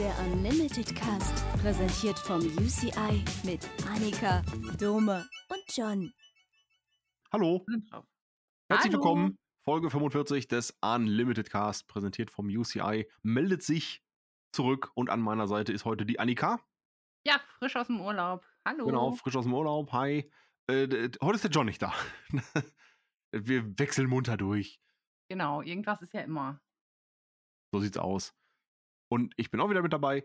[0.00, 4.42] Der Unlimited Cast, präsentiert vom UCI mit Annika,
[4.78, 6.10] Dome und John.
[7.30, 8.00] Hallo, herzlich
[8.70, 8.92] Hallo.
[8.92, 9.38] willkommen.
[9.62, 14.02] Folge 45 des Unlimited Cast, präsentiert vom UCI, meldet sich
[14.52, 16.60] zurück und an meiner Seite ist heute die Annika.
[17.26, 18.46] Ja, frisch aus dem Urlaub.
[18.64, 18.86] Hallo.
[18.86, 19.92] Genau, frisch aus dem Urlaub.
[19.92, 20.32] Hi.
[20.66, 21.92] Äh, heute ist der John nicht da.
[23.32, 24.80] Wir wechseln munter durch.
[25.28, 26.58] Genau, irgendwas ist ja immer.
[27.70, 28.34] So sieht's aus.
[29.10, 30.24] Und ich bin auch wieder mit dabei.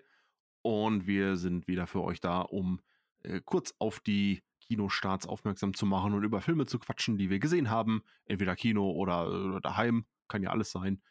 [0.62, 2.80] Und wir sind wieder für euch da, um
[3.24, 7.40] äh, kurz auf die Kinostarts aufmerksam zu machen und über Filme zu quatschen, die wir
[7.40, 8.04] gesehen haben.
[8.26, 10.06] Entweder Kino oder, äh, daheim.
[10.28, 11.02] Kann ja alles sein.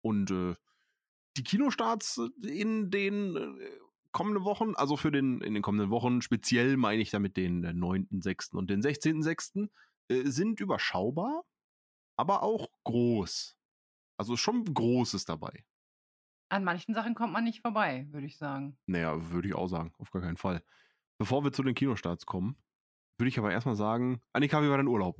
[0.00, 0.54] Und äh,
[1.36, 3.70] die Kinostarts in den äh,
[4.12, 7.68] kommenden Wochen, also für den, in den kommenden Wochen, speziell meine ich damit den äh,
[7.68, 8.54] 9.6.
[8.54, 9.68] und den 16.6.,
[10.08, 11.44] äh, sind überschaubar,
[12.16, 13.56] aber auch groß.
[14.18, 15.64] Also schon Großes dabei.
[16.52, 18.76] An manchen Sachen kommt man nicht vorbei, würde ich sagen.
[18.84, 20.62] Naja, würde ich auch sagen, auf gar keinen Fall.
[21.16, 22.58] Bevor wir zu den Kinostarts kommen,
[23.16, 25.16] würde ich aber erstmal sagen, Annika, wie war dein Urlaub?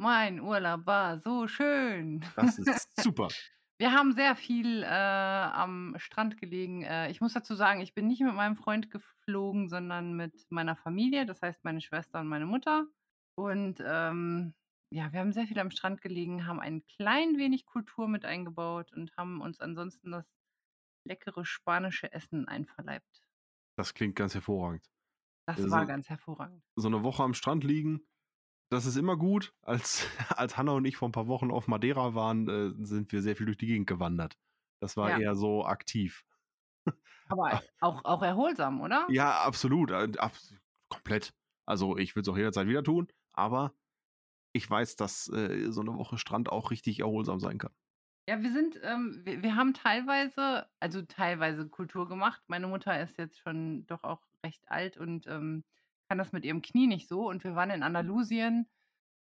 [0.00, 2.24] Mein Urlaub war so schön.
[2.36, 3.26] Das ist super.
[3.78, 6.82] Wir haben sehr viel äh, am Strand gelegen.
[6.84, 10.76] Äh, ich muss dazu sagen, ich bin nicht mit meinem Freund geflogen, sondern mit meiner
[10.76, 12.86] Familie, das heißt meine Schwester und meine Mutter.
[13.34, 14.54] Und ähm,
[14.90, 18.92] ja, wir haben sehr viel am Strand gelegen, haben ein klein wenig Kultur mit eingebaut
[18.92, 20.26] und haben uns ansonsten das
[21.04, 23.22] leckere spanische Essen einverleibt.
[23.76, 24.84] Das klingt ganz hervorragend.
[25.46, 26.62] Das Also- war ganz hervorragend.
[26.76, 28.06] So eine Woche am Strand liegen,
[28.70, 29.54] das ist immer gut.
[29.62, 30.06] Als,
[30.38, 33.36] als Hanna und ich vor ein paar Wochen auf Madeira waren, äh, sind wir sehr
[33.36, 34.36] viel durch die Gegend gewandert.
[34.80, 35.18] Das war Ja.
[35.18, 36.24] eher so aktiv.
[37.28, 39.06] Aber auch, auch erholsam, oder?
[39.10, 39.90] Ja, absolut.
[39.90, 40.32] äh, ab,
[40.88, 41.34] komplett.
[41.66, 43.74] Also ich würde es auch jederzeit wieder tun, aber
[44.52, 47.72] ich weiß, dass äh, so eine Woche Strand auch richtig erholsam sein kann.
[48.28, 52.42] Ja, wir sind, ähm, wir, wir haben teilweise, also teilweise Kultur gemacht.
[52.46, 55.64] Meine Mutter ist jetzt schon doch auch recht alt und ähm,
[56.08, 57.26] kann das mit ihrem Knie nicht so.
[57.28, 58.68] Und wir waren in Andalusien.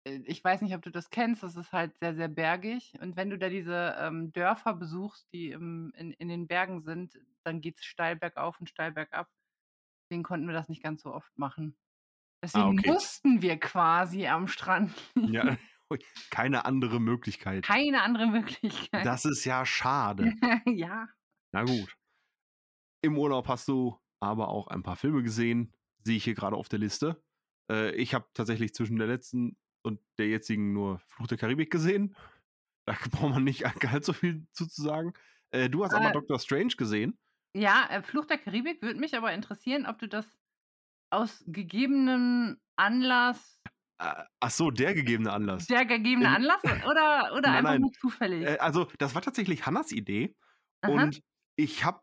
[0.06, 2.94] Äh, Ich weiß nicht, ob du das kennst, das ist halt sehr, sehr bergig.
[3.02, 7.20] Und wenn du da diese ähm, Dörfer besuchst, die im, in, in den Bergen sind,
[7.46, 9.30] dann geht es steil bergauf und steil bergab.
[10.10, 11.78] Deswegen konnten wir das nicht ganz so oft machen.
[12.44, 12.90] Deswegen Ah, okay.
[12.92, 14.94] mussten wir quasi am Strand.
[15.16, 15.58] Ja,
[16.32, 17.64] keine andere Möglichkeit.
[17.66, 19.06] Keine andere Möglichkeit.
[19.06, 20.34] Das ist ja schade.
[20.66, 21.08] ja.
[21.54, 21.96] Na gut.
[23.04, 26.70] Im Urlaub hast du aber auch ein paar Filme gesehen, sehe ich hier gerade auf
[26.70, 27.22] der Liste.
[27.72, 32.16] Äh, ich habe tatsächlich zwischen der letzten und der jetzigen nur Fluch der Karibik gesehen.
[32.86, 35.14] Da braucht man nicht ganz so viel zu, zu sagen.
[35.52, 37.18] Äh, du hast aber Äh, Doctor Strange gesehen.
[37.56, 40.26] Ja, äh, Fluch der Karibik würde mich aber interessieren, ob du das
[41.12, 43.60] aus gegebenem Anlass,
[44.00, 45.68] Äh, ach so, der gegebene Anlass.
[45.68, 47.82] der gegebene In- Anlass oder, oder Nein, einfach nein.
[47.82, 48.46] nur zufällig?
[48.48, 50.36] Äh, also, das war tatsächlich Hannas Idee.
[50.82, 50.92] Aha.
[50.92, 51.22] Und
[51.56, 52.02] ich habe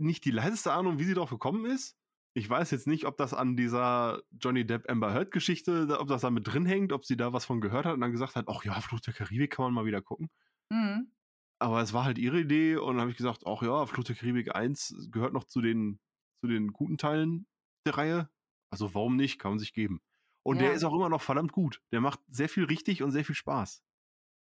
[0.00, 1.96] nicht die leiseste Ahnung, wie sie drauf gekommen ist.
[2.34, 6.22] Ich weiß jetzt nicht, ob das an dieser Johnny Depp Amber Heard Geschichte, ob das
[6.22, 8.46] da mit drin hängt, ob sie da was von gehört hat und dann gesagt hat,
[8.48, 10.30] ach ja, Fluch der Karibik kann man mal wieder gucken.
[10.70, 11.12] Mhm.
[11.60, 14.16] Aber es war halt ihre Idee und dann habe ich gesagt, ach ja, Fluch der
[14.16, 16.00] Karibik 1 gehört noch zu den,
[16.40, 17.46] zu den guten Teilen
[17.86, 18.30] der Reihe.
[18.70, 19.38] Also warum nicht?
[19.38, 20.00] Kann man sich geben.
[20.44, 20.74] Und der Ja.
[20.74, 21.82] ist auch immer noch verdammt gut.
[21.92, 23.82] Der macht sehr viel richtig und sehr viel Spaß.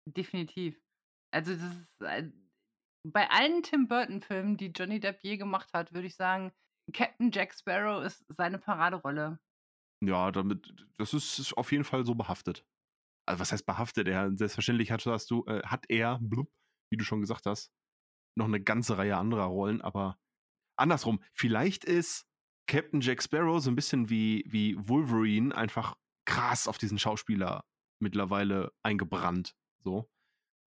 [0.07, 0.79] Definitiv.
[1.33, 2.31] Also das ist äh,
[3.07, 6.51] bei allen Tim Burton-Filmen, die Johnny Depp je gemacht hat, würde ich sagen,
[6.93, 9.39] Captain Jack Sparrow ist seine Paraderolle.
[10.03, 12.65] Ja, damit, das ist ist auf jeden Fall so behaftet.
[13.27, 14.07] Also was heißt behaftet?
[14.07, 16.51] Er, selbstverständlich hat, hast du, äh, hat er, blub,
[16.91, 17.71] wie du schon gesagt hast,
[18.37, 20.19] noch eine ganze Reihe anderer Rollen, aber
[20.77, 22.27] andersrum, vielleicht ist
[22.67, 25.95] Captain Jack Sparrow so ein bisschen wie, wie Wolverine einfach
[26.25, 27.63] krass auf diesen Schauspieler
[27.99, 29.55] mittlerweile eingebrannt.
[29.83, 30.09] So.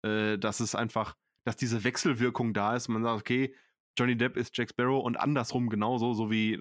[0.05, 2.89] Äh, dass es einfach, dass diese Wechselwirkung da ist.
[2.89, 3.55] Man sagt, okay,
[3.99, 6.61] Johnny Depp ist Jack Sparrow und andersrum genauso, so wie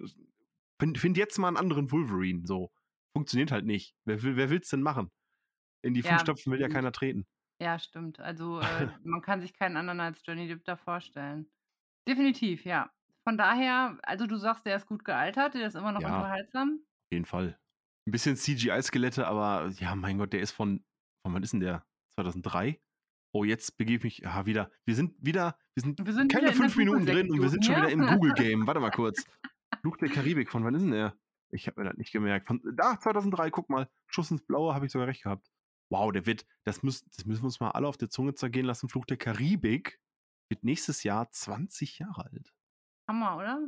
[0.79, 2.45] find, find jetzt mal einen anderen Wolverine.
[2.45, 2.71] So.
[3.15, 3.95] Funktioniert halt nicht.
[4.05, 5.11] Wer, will- wer will's denn machen?
[5.83, 7.27] In die Ja, Fußstapfen will ja keiner treten.
[7.61, 8.19] Ja, stimmt.
[8.19, 11.49] Also äh, man kann sich keinen anderen als Johnny Depp da vorstellen.
[12.07, 12.91] Definitiv, ja.
[13.27, 16.15] Von daher, also du sagst, der ist gut gealtert, der ist immer noch Ja.
[16.15, 16.79] unterhaltsam.
[16.79, 17.59] Auf jeden Fall.
[18.07, 20.81] Ein bisschen CGI-Skelette, aber ja, mein Gott, der ist von,
[21.25, 21.85] von wann ist denn der?
[22.15, 22.79] 2003?
[23.33, 24.71] Oh, jetzt begebe ich mich, ja, wieder.
[24.85, 27.75] Wir sind wieder, wir sind, Wir sind keine fünf Minuten drin und wir sind schon
[27.75, 28.65] wieder im Google-Game.
[28.67, 29.25] Warte mal kurz.
[29.81, 31.13] Fluch der Karibik, von wann ist denn der?
[31.51, 32.47] Ich habe mir das nicht gemerkt.
[32.47, 33.89] Von, da, 2003, guck mal.
[34.05, 35.51] Schuss ins Blaue, habe ich sogar recht gehabt.
[35.91, 38.65] Wow, der wird, das, müß, das müssen wir uns mal alle auf der Zunge zergehen
[38.65, 38.87] lassen.
[38.87, 39.99] Fluch der Karibik
[40.49, 42.53] wird nächstes Jahr 20 Jahre alt.
[43.07, 43.67] Hammer, oder?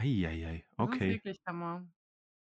[0.00, 1.10] Eieiei, Das ist okay.
[1.14, 1.86] wirklich Hammer.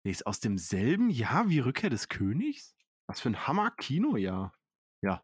[0.05, 2.75] Der ist aus demselben Jahr wie Rückkehr des Königs?
[3.07, 4.53] Was für ein Hammer-Kinojahr.
[5.01, 5.23] Ja,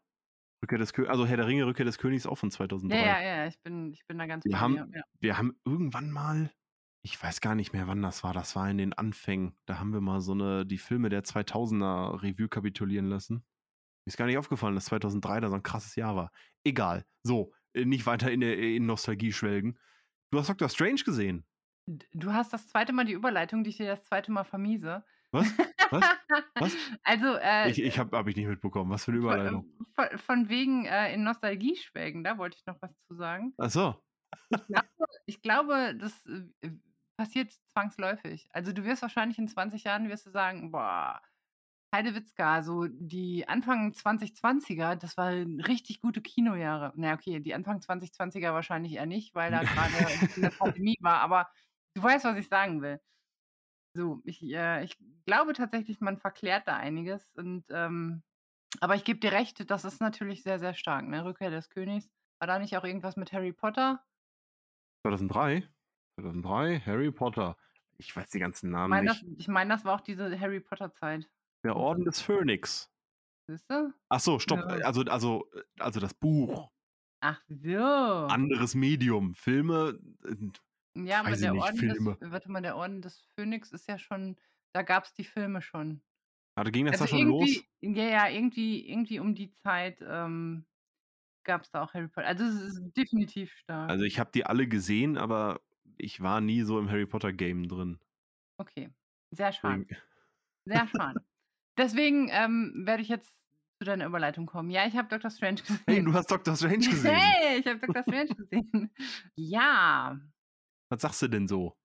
[0.63, 2.97] Rückkehr des Königs, also Herr der Ringe, Rückkehr des Königs auch von Ja, 2003.
[3.05, 4.87] ja, ja, ich bin, ich bin da ganz Wir haben, dir.
[4.93, 5.03] Ja.
[5.19, 6.51] wir haben irgendwann mal,
[7.03, 9.91] ich weiß gar nicht mehr, wann das war, das war in den Anfängen, da haben
[9.93, 13.35] wir mal so eine, die Filme der 2000er Revue kapitulieren lassen.
[14.05, 16.31] Mir ist gar nicht aufgefallen, dass 2003 da so ein krasses Jahr war.
[16.65, 17.05] Egal.
[17.23, 19.77] So, äh, nicht weiter in, der, in Nostalgie schwelgen.
[20.33, 21.45] Du hast Doctor Strange gesehen.
[22.11, 25.05] Du hast das zweite Mal die Überleitung, die ich dir das zweite Mal vermiese.
[25.31, 25.47] Was?
[25.91, 26.03] Was?
[26.55, 26.75] Was?
[27.03, 28.89] Also, äh, Ich, ich habe hab ich nicht mitbekommen.
[28.89, 29.77] Was für eine von, Überleitung.
[29.93, 33.53] von, von wegen äh, in Nostalgie schwelgen, da wollte ich noch was zu sagen.
[33.59, 33.95] Ach so.
[34.49, 34.87] Ich glaube,
[35.27, 36.71] ich glaube das äh,
[37.15, 38.49] passiert zwangsläufig.
[38.53, 41.21] Also du wirst wahrscheinlich in 20 Jahren wirst du sagen, boah,
[41.93, 46.93] Heidewitzka, so die Anfang 2020er, das waren richtig gute Kinojahre.
[46.95, 49.93] Na okay, die Anfang 2020er wahrscheinlich eher nicht, weil da gerade
[50.37, 51.49] eine Pandemie war, aber
[51.95, 52.99] du weißt, was ich sagen will.
[53.95, 58.23] So, ich, äh, ich glaube tatsächlich, man verklärt da einiges und ähm,
[58.81, 61.23] aber ich gebe dir recht, das ist natürlich sehr, sehr stark, ne?
[61.25, 62.09] Rückkehr des Königs.
[62.39, 64.03] War da nicht auch irgendwas mit Harry Potter?
[65.05, 65.67] 2003?
[66.19, 66.79] 2003?
[66.85, 67.57] Harry Potter.
[67.97, 69.23] Ich weiß die ganzen Ich Namen meine, nicht.
[69.23, 71.29] das, ich mein, das war auch diese Harry Potter-Zeit.
[71.63, 72.89] Der Orden des Phönix.
[73.47, 73.93] Siehst du?
[74.09, 74.59] Ach so, stopp.
[74.59, 74.65] Ja.
[74.85, 75.49] Also, also,
[75.79, 76.69] also das Buch.
[77.21, 77.77] Ach so.
[77.77, 79.33] Anderes Medium.
[79.35, 79.99] Filme.
[80.25, 80.35] äh,
[81.05, 82.17] Ja, aber der nicht, Orden Filme.
[82.19, 84.37] des, warte mal, der Orden des Phönix ist ja schon,
[84.73, 86.01] da gab es die Filme schon.
[86.55, 87.63] Also ging das Also da schon los?
[87.81, 90.65] ja, ja, irgendwie, irgendwie um die Zeit ähm,
[91.45, 92.27] gab es da auch Harry Potter.
[92.27, 93.89] Also es ist definitiv stark.
[93.89, 95.61] Also ich habe die alle gesehen, aber
[95.97, 97.99] ich war nie so im Harry Potter Game drin.
[98.57, 98.89] okay,
[99.31, 99.87] sehr schade.
[100.65, 101.21] Sehr schade.
[101.77, 103.33] Deswegen ähm, werde ich jetzt
[103.79, 104.69] zu deiner Überleitung kommen.
[104.69, 105.29] Ja, ich habe Dr.
[105.31, 105.81] Strange gesehen.
[105.87, 107.15] Hey, du hast Doctor Strange gesehen.
[107.15, 108.03] Hey, ich habe Dr.
[108.03, 108.91] Strange gesehen.
[109.35, 110.19] Ja,
[110.89, 111.75] Was sagst du denn so?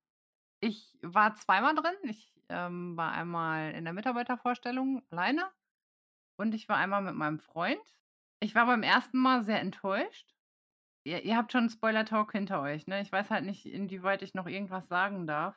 [0.60, 1.94] ich war zweimal drin.
[2.02, 5.48] Ich ähm, war einmal in der Mitarbeitervorstellung alleine
[6.36, 7.78] und ich war einmal mit meinem Freund.
[8.40, 10.34] Ich war beim ersten Mal sehr enttäuscht.
[11.04, 13.00] Ihr, ihr habt schon Spoiler-Talk hinter euch, ne?
[13.00, 15.56] Ich weiß halt nicht, inwieweit ich noch irgendwas sagen darf.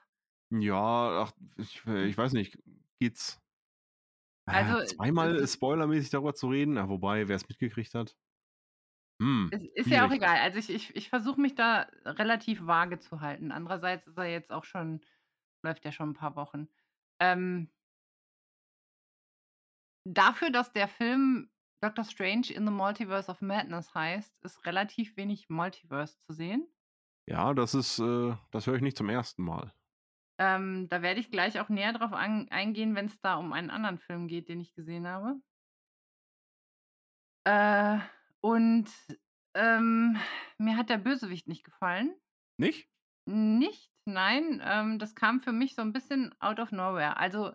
[0.52, 2.60] Ja, ach, ich, ich weiß nicht.
[3.00, 3.41] Geht's?
[4.52, 8.16] Also, zweimal es ist- spoilermäßig darüber zu reden, ah, wobei, wer es mitgekriegt hat.
[9.22, 10.38] Hm, Es ist ja auch egal.
[10.38, 13.52] Also ich, ich, ich versuche mich da relativ vage zu halten.
[13.52, 15.02] Andererseits ist er jetzt auch schon,
[15.64, 16.70] läuft ja schon ein paar Wochen.
[17.22, 17.70] Ähm,
[20.08, 21.52] dafür, dass der Film
[21.84, 26.68] Doctor Strange in the Multiverse of Madness heißt, ist relativ wenig Multiverse zu sehen.
[27.28, 29.74] Ja, das ist, äh, das höre ich nicht zum ersten Mal.
[30.38, 33.70] Ähm, da werde ich gleich auch näher drauf an, eingehen, wenn es da um einen
[33.70, 35.40] anderen Film geht, den ich gesehen habe.
[37.44, 38.00] Äh,
[38.42, 38.90] und
[39.54, 40.18] ähm,
[40.58, 42.16] mir hat der Bösewicht nicht gefallen.
[42.58, 42.90] Nicht?
[43.26, 44.62] Nicht, nein.
[44.64, 47.18] Ähm, das kam für mich so ein bisschen out of nowhere.
[47.18, 47.54] Also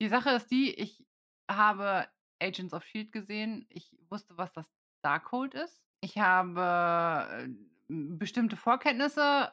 [0.00, 1.04] die Sache ist die, ich
[1.50, 2.08] habe
[2.40, 3.66] Agents of Shield gesehen.
[3.68, 4.66] Ich wusste, was das
[5.02, 5.82] Darkhold ist.
[6.00, 7.48] Ich habe äh,
[7.88, 9.52] bestimmte Vorkenntnisse,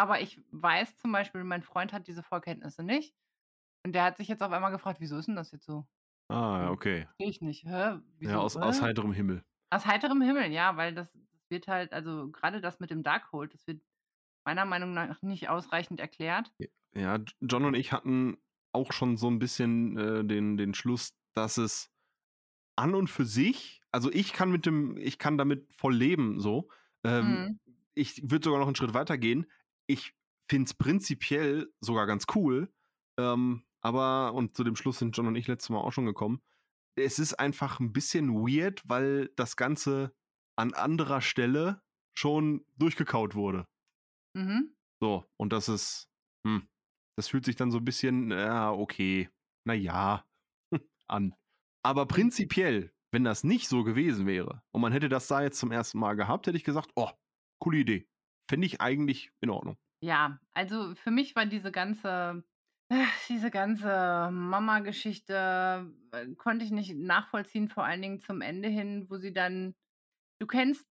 [0.00, 3.14] aber ich weiß zum Beispiel, mein Freund hat diese Vorkenntnisse nicht.
[3.84, 5.86] Und der hat sich jetzt auf einmal gefragt, wieso ist denn das jetzt so?
[6.28, 6.72] Ah, ja, Hm.
[6.72, 7.02] okay.
[7.04, 7.64] Verstehe ich nicht.
[7.64, 7.98] Hä?
[8.18, 8.32] Wieso?
[8.32, 9.44] Ja, aus, aus heiterem Himmel.
[9.70, 13.54] Aus heiterem Himmel, ja, weil das, das wird halt, also gerade das mit dem Darkhold,
[13.54, 13.82] das wird
[14.44, 16.52] meiner Meinung nach nicht ausreichend erklärt.
[16.94, 18.36] Ja, John und ich hatten
[18.72, 21.90] auch schon so ein bisschen äh, den, den Schluss, dass es
[22.76, 26.68] an und für sich, also ich kann mit dem, ich kann damit voll leben, so.
[27.04, 27.60] Ähm, Mhm.
[27.94, 29.46] Ich würde sogar noch einen Schritt weiter gehen.
[29.90, 30.14] Ich
[30.48, 32.72] finde es prinzipiell sogar ganz cool.
[33.18, 36.40] Ähm, aber, und zu dem Schluss sind John und ich letztes Mal auch schon gekommen,
[36.96, 40.14] es ist einfach ein bisschen weird, weil das Ganze
[40.56, 41.82] an anderer Stelle
[42.16, 43.66] schon durchgekaut wurde.
[44.36, 44.76] Mhm.
[45.00, 46.08] So, und das ist,
[46.46, 46.68] hm,
[47.16, 49.28] das fühlt sich dann so ein bisschen, ja, okay,
[49.66, 50.24] naja,
[51.08, 51.34] an.
[51.82, 55.72] Aber prinzipiell, wenn das nicht so gewesen wäre und man hätte das da jetzt zum
[55.72, 57.10] ersten Mal gehabt, hätte ich gesagt, oh,
[57.58, 58.08] coole Idee.
[58.48, 59.78] Fände ich eigentlich in Ordnung.
[60.02, 62.44] Ja, also für mich war diese ganze,
[62.88, 69.06] äh, diese ganze Mama-Geschichte, äh, konnte ich nicht nachvollziehen, vor allen Dingen zum Ende hin,
[69.10, 69.74] wo sie dann,
[70.40, 70.86] du kennst,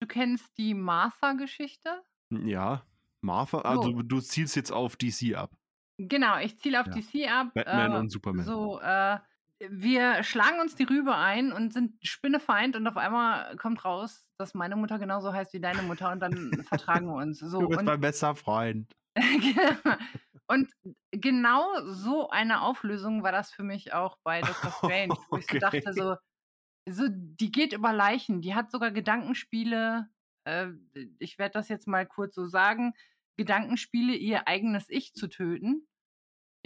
[0.00, 2.04] du kennst die Martha-Geschichte?
[2.30, 2.86] Ja,
[3.22, 4.02] Martha, also So.
[4.02, 5.56] du zielst jetzt auf DC ab.
[5.98, 6.90] Genau, ich ziele auf Ja.
[6.90, 7.52] DC ab.
[7.54, 8.46] Batman äh, und Superman.
[8.46, 9.18] So, äh,
[9.60, 14.54] wir schlagen uns die Rübe ein und sind Spinnefeind und auf einmal kommt raus, dass
[14.54, 17.38] meine Mutter genauso heißt wie deine Mutter und dann vertragen wir uns.
[17.40, 18.94] So, du bist und mein bester Freund.
[20.46, 20.70] Und
[21.10, 24.70] genau so eine Auflösung war das für mich auch bei Dr.
[24.72, 25.58] Strange, wo ich so Okay.
[25.58, 26.16] dachte, so,
[26.88, 30.08] so, die geht über Leichen, die hat sogar Gedankenspiele,
[30.44, 30.68] äh,
[31.18, 32.94] ich werde das jetzt mal kurz so sagen,
[33.38, 35.88] Gedankenspiele, ihr eigenes Ich zu töten.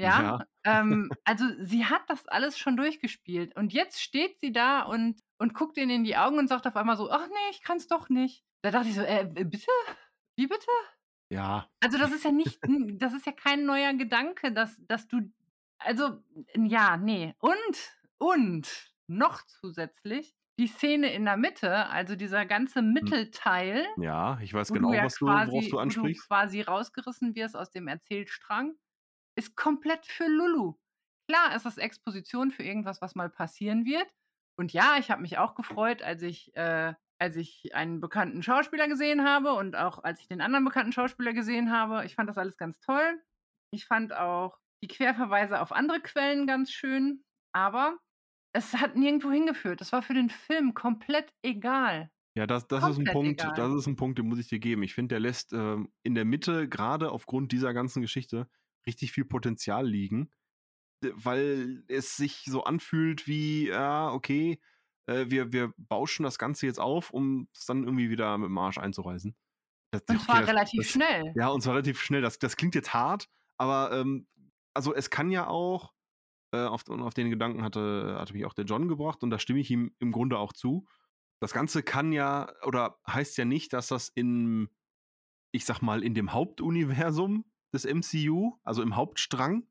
[0.01, 0.45] Ja, Ja.
[0.65, 5.55] ähm, also sie hat das alles schon durchgespielt und jetzt steht sie da und und
[5.55, 8.09] guckt ihnen in die Augen und sagt auf einmal so: „Ach ne, ich kann's doch
[8.09, 9.71] nicht.“ Da dachte ich so: „Äh, bitte?
[10.37, 10.67] Wie bitte?“
[11.31, 11.71] Ja.
[11.81, 12.61] Also, das ist ja nicht
[12.99, 15.33] das ist ja kein neuer Gedanke, dass dass du
[15.79, 16.23] also,
[16.57, 17.35] ja, ne.
[17.39, 23.13] Und und noch zusätzlich die Szene in der Mitte, also dieser ganze Hm.
[23.13, 26.29] Mittelteil, Ja, ich weiß genau, du ja was du worauf du wo du ansprichst.
[26.29, 28.77] quasi rausgerissen wirst aus dem Erzählstrang,
[29.39, 30.75] ist komplett für Lulu.
[31.31, 34.09] Klar ist das Exposition für irgendwas, was mal passieren wird.
[34.57, 38.87] Und ja, ich habe mich auch gefreut, als ich äh, als ich einen bekannten Schauspieler
[38.89, 42.05] gesehen habe und auch als ich den anderen bekannten Schauspieler gesehen habe.
[42.05, 43.21] Ich fand das alles ganz toll.
[43.73, 47.99] Ich fand auch die Querverweise auf andere Quellen ganz schön, aber
[48.53, 49.81] es hat nirgendwo hingeführt.
[49.81, 52.11] Das war für den Film komplett egal.
[52.37, 53.59] Ja, das das ist 'n Komplett Punkt egal.
[53.59, 54.83] das ist 'n Punkt, den muss ich dir geben.
[54.83, 58.49] Ich finde, der lässt, ähm, in der Mitte, grade aufgrund dieser ganzen Geschichte,
[58.89, 60.33] richtig viel Potenzial liegen,
[61.03, 64.61] weil es sich so anfühlt wie, ja, okay,
[65.07, 69.37] äh, wir wir bauschen das Ganze jetzt auf, um's dann irgendwie wieder mit'm Arsch einzureißen.
[69.93, 71.35] Das Und okay, zwar das relativ das schnell.
[71.35, 72.23] ja, und zwar relativ schnell.
[72.23, 73.29] Das das klingt jetzt hart,
[73.59, 74.29] aber, ähm,
[74.75, 75.95] also, es kann ja auch,
[76.55, 79.39] äh, auf und auf den Gedanken hatte hatte mich auch der John gebracht und da
[79.39, 80.87] stimme ich ihm im Grunde auch zu.
[81.41, 84.71] Das Ganze kann ja oder heißt ja nicht, dass das in
[85.53, 89.67] ich sage mal, in dem Hauptuniversum des MCU, also im Hauptstrang,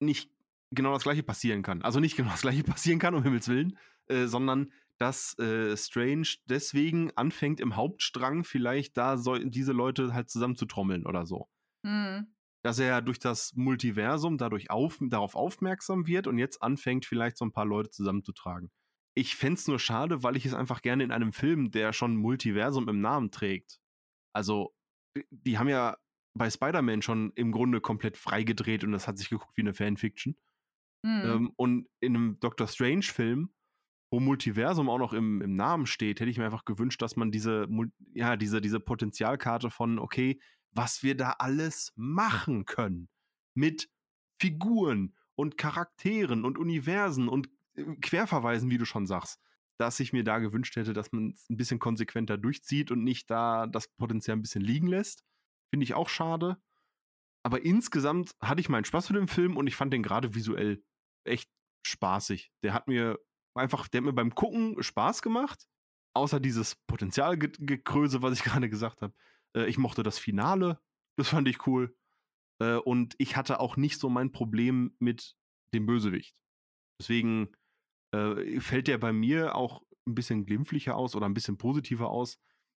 [0.00, 0.30] nicht
[0.70, 1.82] genau das Gleiche passieren kann.
[1.82, 6.28] Also, nicht genau das Gleiche passieren kann, um Himmels Willen, äh, sondern dass, äh, Strange
[6.46, 11.48] deswegen anfängt, im Hauptstrang vielleicht da soll diese Leute halt zusammenzutrommeln oder so.
[11.84, 12.34] Mhm.
[12.62, 17.44] Dass er durch das Multiversum dadurch auf darauf aufmerksam wird und jetzt anfängt, vielleicht so
[17.44, 18.70] 'n paar Leute zusammenzutragen.
[19.14, 22.16] Ich fände es nur schade, weil ich es einfach gerne in einem Film, der schon
[22.16, 23.80] Multiversum im Namen trägt
[24.34, 24.74] also,
[25.30, 25.96] die haben ja
[26.34, 30.36] bei Spider-Man schon im Grunde komplett freigedreht und das hat sich geguckt wie 'ne Fanfiction.
[31.04, 31.38] Mhm.
[31.38, 33.50] Ähm, und in 'nem Doctor-Strange-Film,
[34.12, 37.32] wo Multiversum auch noch im im Namen steht, hätte ich mir einfach gewünscht, dass man
[37.32, 37.68] diese
[38.14, 40.40] ja, diese diese Potenzialkarte von, okay,
[40.72, 43.08] was wir da alles machen können
[43.54, 43.90] mit
[44.40, 49.40] Figuren und Charakteren und Universen und, äh, Querverweisen, wie du schon sagst,
[49.78, 53.66] dass ich mir da gewünscht hätte, dass man's 'n bisschen konsequenter durchzieht und nicht da
[53.68, 55.22] das Potenzial 'n bisschen liegen lässt.
[55.74, 56.58] Finde ich auch schade.
[57.44, 60.84] Aber insgesamt hatte ich meinen Spaß mit dem Film und ich fand den grade visuell
[61.26, 61.50] echt
[61.84, 62.52] spaßig.
[62.62, 63.18] Der hat mir
[63.56, 65.66] einfach der hat mir beim Gucken Spaß gemacht,
[66.14, 69.14] außer dieses Potenzialget Gekröse, was ich grade gesagt habe.
[69.56, 70.80] Äh, ich mochte das Finale,
[71.18, 71.96] das fand ich cool.
[72.62, 75.36] Äh, und ich hatte auch nicht so mein Problem mit
[75.74, 76.40] dem Bösewicht.
[77.00, 77.52] Deswegen,
[78.14, 82.38] äh, fällt der bei mir auch 'n bisschen glimpflicher aus oder 'n bisschen positiver aus,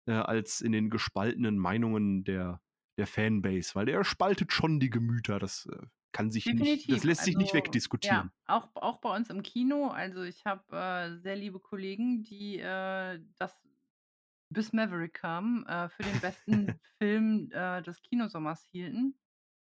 [0.09, 2.63] äh, als in den gespaltenen Meinungen der
[2.99, 5.39] der Fanbase, weil der spaltet schon die Gemüter.
[5.39, 7.05] Das, äh, kann sich nicht das Definitiv.
[7.05, 8.31] lässt sich nicht Also, wegdiskutieren.
[8.31, 9.89] ja, auch auch bei uns im Kino.
[9.89, 13.61] Also, ich habe, äh, sehr liebe Kollegen, die, äh, das
[14.51, 19.19] bis Maverick kam, äh, für den besten Film, äh, des Kinosommers hielten,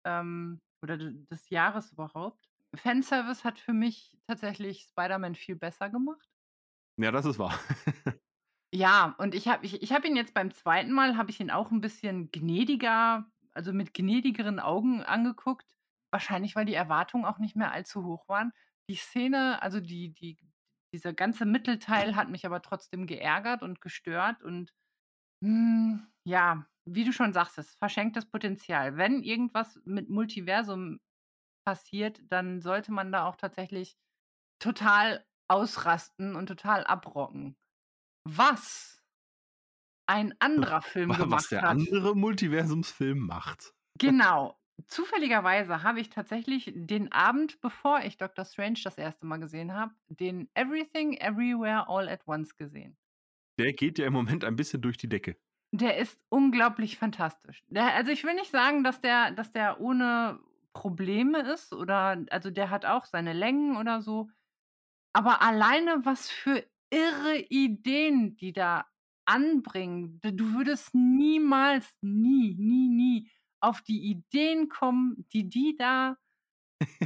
[0.04, 2.48] ähm, oder des Jahres überhaupt.
[2.76, 6.28] Fanservice hat für mich tatsächlich Spider-Man viel besser gemacht.
[6.96, 7.58] Ja, das ist wahr.
[8.72, 10.92] Ja, und ich habe ich ich habe ihn jetzt beim 2.
[10.92, 15.74] Mal habe ich ihn auch 'n bisschen gnädiger also, mit gnädigeren Augen angeguckt.
[16.12, 18.52] Wahrscheinlich, weil die Erwartungen auch nicht mehr allzu hoch waren.
[18.88, 20.38] Die Szene also, die die
[20.92, 24.72] dieser ganze Mittelteil hat mich aber trotzdem geärgert und gestört und,
[25.42, 28.96] hm, ja, wie du schon sagtest, verschenktes Potenzial.
[28.98, 31.00] Wenn irgendwas mit Multiversum
[31.66, 33.96] passiert, dann sollte man da auch tatsächlich
[34.60, 37.56] total ausrasten und total abrocken.
[38.36, 39.02] Was
[40.06, 43.74] ein anderer Film Wa was gemacht der hat andere Multiversumsfilm macht.
[44.00, 44.56] Genau.
[44.86, 49.22] Zufälligerweise habe ich tatsächlich den Abend, bevor ich Doctor Strange das 1.
[49.22, 52.96] Mal gesehen habe, den Everything Everywhere All at Once gesehen.
[53.58, 55.36] Der geht ja im Moment ein bisschen durch die Decke.
[55.72, 57.64] Der ist unglaublich fantastisch.
[57.66, 60.38] Der also, ich will nicht sagen, dass der dass der ohne
[60.74, 64.30] Probleme ist oder also, der hat auch seine Längen oder so.
[65.12, 68.86] Aber alleine, was für irre Ideen die da
[69.24, 70.20] anbringen.
[70.22, 73.30] Du würdest niemals, nie, nie, nie
[73.60, 76.16] auf die Ideen kommen, die die da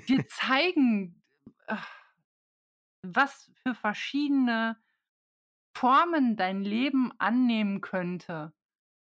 [0.09, 1.23] dir zeigen,
[3.03, 4.77] was für verschiedene
[5.77, 8.53] Formen dein Leben annehmen könnte.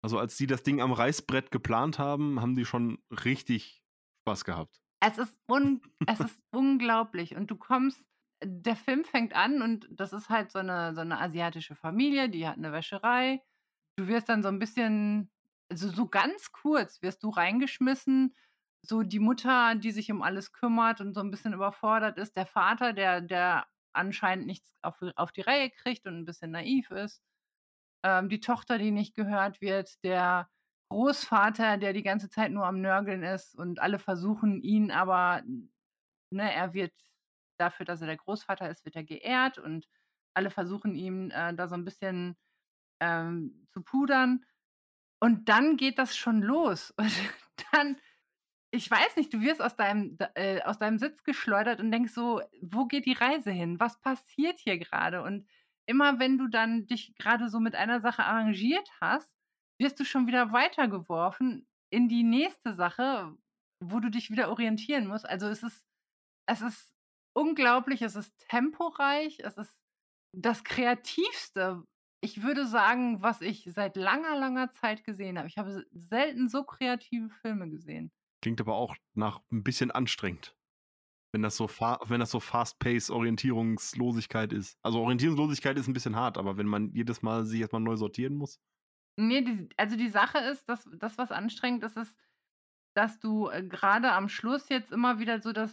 [0.02, 3.82] Also, als die das Ding am Reißbrett geplant haben, haben die schon richtig
[4.22, 4.80] Spaß gehabt.
[5.00, 8.02] Es ist un es ist unglaublich und du kommst
[8.44, 12.46] der Film fängt an und das ist halt so 'ne so 'ne asiatische Familie, die
[12.48, 13.42] hat 'ne Wäscherei.
[13.96, 15.30] Du wirst dann so 'n bisschen
[15.70, 18.34] also, so ganz kurz wirst du reingeschmissen
[18.82, 22.46] so die Mutter, die sich um alles kümmert und so ein bisschen überfordert ist, der
[22.46, 27.22] Vater, der der anscheinend nichts auf auf die Reihe kriegt und ein bisschen naiv ist,
[28.04, 30.50] ähm, die Tochter, die nicht gehört wird, der
[30.90, 35.42] Großvater, der die ganze Zeit nur am Nörgeln ist und alle versuchen ihn aber
[36.32, 36.92] ne, er wird
[37.60, 39.86] dafür, dass er der Großvater ist, wird er geehrt und
[40.34, 42.36] alle versuchen ihm äh, da so ein bisschen
[43.00, 44.44] ähm, zu pudern.
[45.20, 46.92] Und dann geht das schon los.
[46.98, 47.12] Und
[47.72, 48.00] dann,
[48.70, 52.40] ich weiß nicht, du wirst aus deinem, äh, aus deinem Sitz geschleudert und denkst so,
[52.62, 53.78] wo geht die Reise hin?
[53.78, 55.22] Was passiert hier gerade?
[55.22, 55.46] Und
[55.86, 59.30] immer wenn du dann dich gerade so mit einer Sache arrangiert hast,
[59.78, 63.36] wirst du schon wieder weitergeworfen in die nächste Sache,
[63.80, 65.28] wo du dich wieder orientieren musst.
[65.28, 65.84] Also es ist,
[66.46, 66.94] es ist
[67.40, 69.76] unglaublich, es ist temporeich, es ist
[70.32, 71.82] das Kreativste,
[72.22, 75.48] ich würde sagen, was ich seit langer, langer Zeit gesehen habe.
[75.48, 78.12] Ich habe selten so kreative Filme gesehen.
[78.42, 80.54] Klingt aber auch nach ein bisschen anstrengend.
[81.32, 84.78] Wenn das so, wenn das so Fast-Pace Orientierungslosigkeit ist.
[84.82, 88.34] Also Orientierungslosigkeit ist ein bisschen hart, aber wenn man jedes Mal sich erstmal neu sortieren
[88.34, 88.60] muss.
[89.16, 92.14] Nee, die, also die Sache ist, dass das, was anstrengend ist, ist,
[92.94, 95.72] dass du äh, gerade am Schluss jetzt immer wieder so, dass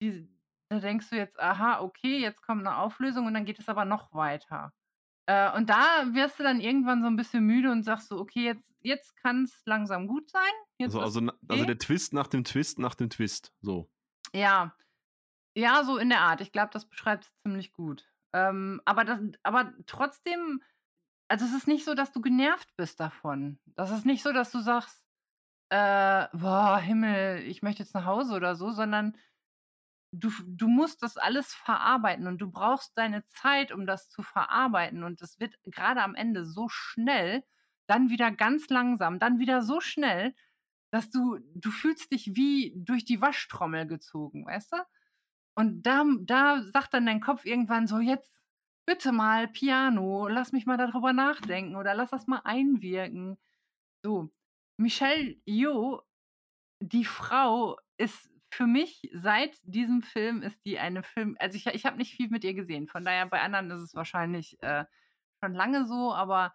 [0.00, 0.28] die,
[0.74, 3.84] da denkst du jetzt, aha, okay, jetzt kommt eine Auflösung und dann geht es aber
[3.84, 4.72] noch weiter.
[5.26, 8.44] Äh, und da wirst du dann irgendwann so ein bisschen müde und sagst so, okay,
[8.44, 10.52] jetzt, jetzt kann es langsam gut sein.
[10.78, 11.36] Jetzt also, also, okay.
[11.48, 13.90] also der Twist nach dem Twist nach dem Twist, so.
[14.32, 14.74] Ja.
[15.56, 16.40] Ja, so in der Art.
[16.40, 18.04] Ich glaube, das beschreibt es ziemlich gut.
[18.32, 20.60] Ähm, aber, das, aber trotzdem,
[21.28, 23.58] also es ist nicht so, dass du genervt bist davon.
[23.76, 25.04] Das ist nicht so, dass du sagst,
[25.70, 29.16] äh, boah, Himmel, ich möchte jetzt nach Hause oder so, sondern
[30.20, 35.04] du, du musst das alles verarbeiten und du brauchst deine Zeit, um das zu verarbeiten.
[35.04, 37.44] Und es wird gerade am Ende so schnell,
[37.86, 40.34] dann wieder ganz langsam, dann wieder so schnell,
[40.90, 44.76] dass du, du fühlst dich wie durch die Waschtrommel gezogen, weißt du?
[45.56, 48.32] Und da, da sagt dann dein Kopf irgendwann so, jetzt
[48.86, 53.38] bitte mal Piano, lass mich mal darüber nachdenken oder lass das mal einwirken.
[54.02, 54.30] So,
[54.76, 56.02] Michelle Yeoh,
[56.80, 61.84] die Frau ist für mich seit diesem Film ist die eine Film, also ich, ich
[61.84, 64.84] habe nicht viel mit ihr gesehen, von daher bei anderen ist es wahrscheinlich äh,
[65.42, 66.54] schon lange so, aber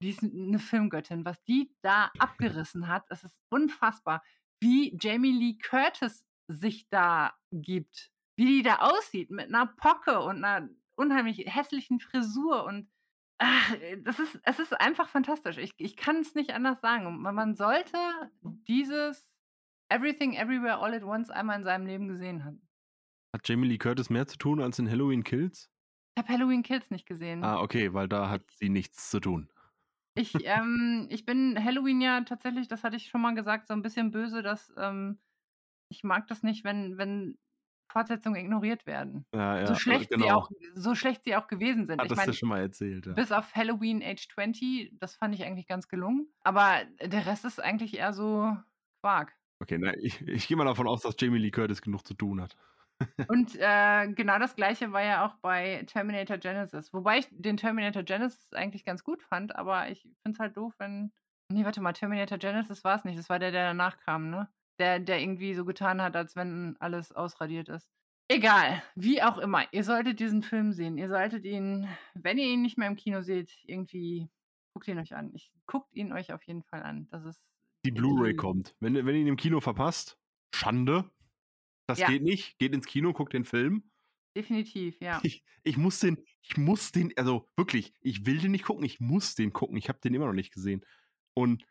[0.00, 1.24] die ist eine Filmgöttin.
[1.24, 4.22] Was die da abgerissen hat, es ist unfassbar,
[4.60, 10.44] wie Jamie Lee Curtis sich da gibt, wie die da aussieht mit einer Pocke und
[10.44, 12.90] einer unheimlich hässlichen Frisur und
[13.38, 15.58] ach, das ist, es ist einfach fantastisch.
[15.58, 17.20] Ich, ich kann es nicht anders sagen.
[17.22, 17.98] Man sollte
[18.42, 19.29] dieses
[19.90, 22.54] Everything Everywhere All at Once einmal in seinem Leben gesehen hat.
[23.34, 25.70] Hat Jamie Lee Curtis mehr zu tun als in Halloween Kills?
[26.16, 27.44] Ich habe Halloween Kills nicht gesehen.
[27.44, 29.50] Ah, okay, weil da hat sie nichts zu tun.
[30.14, 33.82] Ich, ähm, ich bin Halloween ja tatsächlich, das hatte ich schon mal gesagt, so ein
[33.82, 35.20] bisschen böse, dass ähm,
[35.88, 37.38] ich mag das nicht, wenn, wenn
[37.90, 39.24] Fortsetzungen ignoriert werden.
[39.34, 40.24] Ja, ja, so, schlecht genau.
[40.24, 42.00] sie auch, so schlecht sie auch gewesen sind.
[42.00, 43.06] Hattest ich mein, du schon mal erzählt.
[43.06, 43.12] Ja.
[43.12, 46.28] Bis auf Halloween Age 20, das fand ich eigentlich ganz gelungen.
[46.42, 48.56] Aber der Rest ist eigentlich eher so
[49.02, 49.32] Quark.
[49.60, 52.40] Okay, na, ich, ich gehe mal davon aus, dass Jamie Lee Curtis genug zu tun
[52.40, 52.56] hat.
[53.28, 56.92] Und äh, genau das gleiche war ja auch bei Terminator Genesis.
[56.92, 60.74] Wobei ich den Terminator Genesis eigentlich ganz gut fand, aber ich finde es halt doof,
[60.78, 61.12] wenn.
[61.52, 63.18] Nee, warte mal, Terminator Genesis war es nicht.
[63.18, 64.48] Das war der, der danach kam, ne?
[64.78, 67.90] Der, der irgendwie so getan hat, als wenn alles ausradiert ist.
[68.28, 69.64] Egal, wie auch immer.
[69.72, 70.96] Ihr solltet diesen Film sehen.
[70.96, 74.30] Ihr solltet ihn, wenn ihr ihn nicht mehr im Kino seht, irgendwie
[74.72, 75.32] guckt ihn euch an.
[75.34, 77.08] Ich guckt ihn euch auf jeden Fall an.
[77.10, 77.42] Das ist
[77.84, 78.74] die Blu-ray kommt.
[78.80, 80.18] Wenn, wenn ihr ihn im Kino verpasst,
[80.54, 81.10] Schande.
[81.86, 82.08] Das ja.
[82.08, 82.58] geht nicht.
[82.58, 83.90] Geht ins Kino, guckt den Film.
[84.36, 85.20] Definitiv, ja.
[85.22, 89.00] Ich, ich muss den, ich muss den, also wirklich, ich will den nicht gucken, ich
[89.00, 89.76] muss den gucken.
[89.76, 90.84] Ich habe den immer noch nicht gesehen.
[91.34, 91.66] Und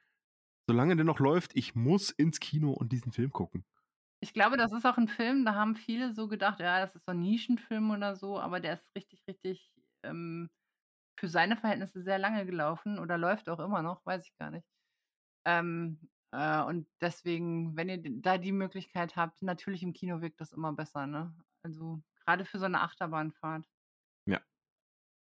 [0.67, 3.65] solange der noch läuft, ich muss ins Kino und diesen Film gucken.
[4.21, 7.05] Ich glaube, das ist auch ein Film, da haben viele so gedacht, ja, das ist
[7.05, 9.71] so ein Nischenfilm oder so, aber der ist richtig, richtig
[10.03, 10.49] ähm,
[11.17, 14.67] für seine Verhältnisse sehr lange gelaufen oder läuft auch immer noch, weiß ich gar nicht.
[15.49, 20.51] Ähm, äh, und deswegen, wenn ihr da die Möglichkeit habt, natürlich im Kino wirkt das
[20.53, 21.33] immer besser, ne?
[21.63, 23.65] Also gerade für so eine Achterbahnfahrt.
[24.27, 24.39] Ja.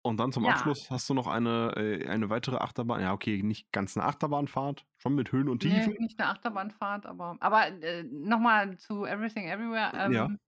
[0.04, 0.52] Und dann zum Ja.
[0.52, 3.00] Abschluss hast du noch eine, äh, eine weitere Achterbahn.
[3.02, 5.94] Ja, okay, nicht ganz eine Achterbahnfahrt, schon mit Höhen und Nee, Tiefen.
[5.98, 9.92] nicht eine Achterbahnfahrt, aber aber äh, nochmal zu Everything Everywhere.
[10.12, 10.26] Ja.
[10.26, 10.38] Ähm,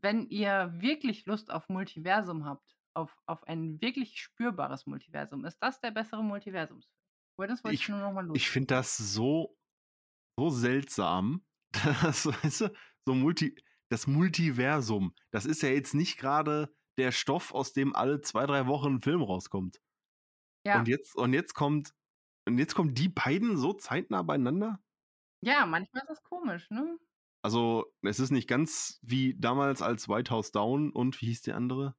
[0.00, 5.80] wenn ihr wirklich Lust auf Multiversum habt, auf, auf ein wirklich spürbares Multiversum, ist das
[5.80, 6.95] der bessere Multiversumsfilm.
[7.36, 9.56] Aber das wollte ich, Ich, nur nochmal ich finde das so,
[10.38, 11.44] so seltsam.
[12.02, 12.72] Das, weißt du,
[13.06, 13.54] so Multi,
[13.90, 18.66] das Multiversum, das ist ja jetzt nicht gerade der Stoff, aus dem alle zwei, drei
[18.66, 19.80] Wochen ein Film rauskommt.
[20.66, 20.78] Ja.
[20.78, 21.92] Und jetzt, und jetzt kommt,
[22.48, 24.80] und jetzt kommen die beiden so zeitnah beieinander?
[25.44, 26.98] Ja, manchmal ist das komisch, ne?
[27.44, 31.52] Also, es ist nicht ganz wie damals als White House Down und wie hieß die
[31.52, 31.94] andere?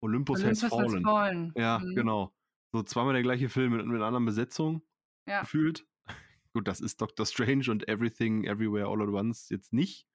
[0.00, 1.02] Olympus, Has Olympus Has Fallen.
[1.04, 1.52] Fallen.
[1.56, 1.94] Ja, Mhm.
[1.96, 2.34] genau.
[2.72, 4.82] So zweimal der gleiche Film mit, mit einer anderen Besetzung
[5.26, 5.40] Ja.
[5.40, 5.86] gefühlt.
[6.54, 10.06] Gut, das ist Doctor Strange und Everything Everywhere All at Once jetzt nicht.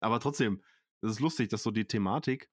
[0.00, 0.62] Aber trotzdem,
[1.02, 2.50] es ist lustig, dass so die Thematik,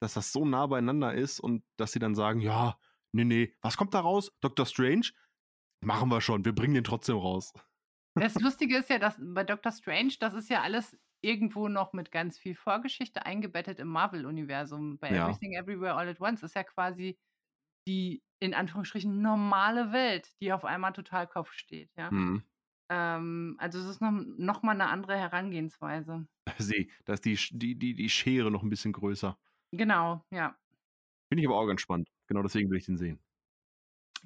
[0.00, 2.78] dass das so nah beieinander ist und dass sie dann sagen, ja,
[3.12, 4.32] nee, nee, was kommt da raus?
[4.40, 5.08] Doctor Strange?
[5.84, 7.52] Machen wir schon, wir bringen den trotzdem raus.
[8.14, 12.10] Das Lustige ist ja, dass bei Doctor Strange, das ist ja alles irgendwo noch mit
[12.12, 14.98] ganz viel Vorgeschichte eingebettet im Marvel-Universum.
[14.98, 15.24] Bei Ja.
[15.28, 17.18] Everything Everywhere All at Once ist ja quasi
[17.86, 22.10] die in Anführungsstrichen normale Welt, die auf einmal total Kopf steht, ja.
[22.10, 22.42] Hm.
[22.90, 26.26] Ähm, also es ist noch, noch mal eine andere Herangehensweise.
[26.58, 29.38] Sie, da ist die, die, die, die Schere noch ein bisschen größer.
[29.70, 30.56] Genau, ja.
[31.30, 32.10] Finde ich aber auch ganz spannend.
[32.26, 33.20] Genau deswegen will ich den sehen.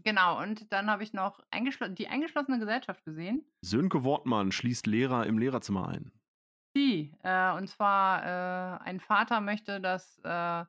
[0.02, 3.46] Genau, und dann habe ich noch eingeschl die eingeschlossene Gesellschaft gesehen.
[3.62, 6.10] Sönke Wortmann schließt Lehrer im Lehrerzimmer ein.
[6.74, 10.64] Die, äh, und zwar äh, ein Vater möchte, dass, äh,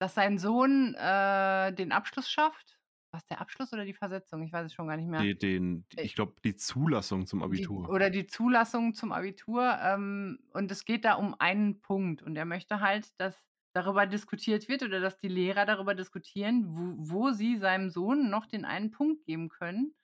[0.00, 2.79] dass sein Sohn äh, den Abschluss schafft.
[3.12, 4.42] Was der Abschluss oder die Versetzung?
[4.42, 5.20] Ich weiß es schon gar nicht mehr.
[5.20, 7.88] Die, den, die, Äh, ich glaube, die Zulassung zum Die, Abitur.
[7.88, 9.78] oder die Zulassung zum Abitur.
[9.82, 12.22] Ähm, und es geht da um einen Punkt.
[12.22, 13.36] Und er möchte halt, dass
[13.72, 18.46] darüber diskutiert wird oder dass die Lehrer darüber diskutieren, wo, wo sie seinem Sohn noch
[18.46, 19.94] den einen Punkt geben können.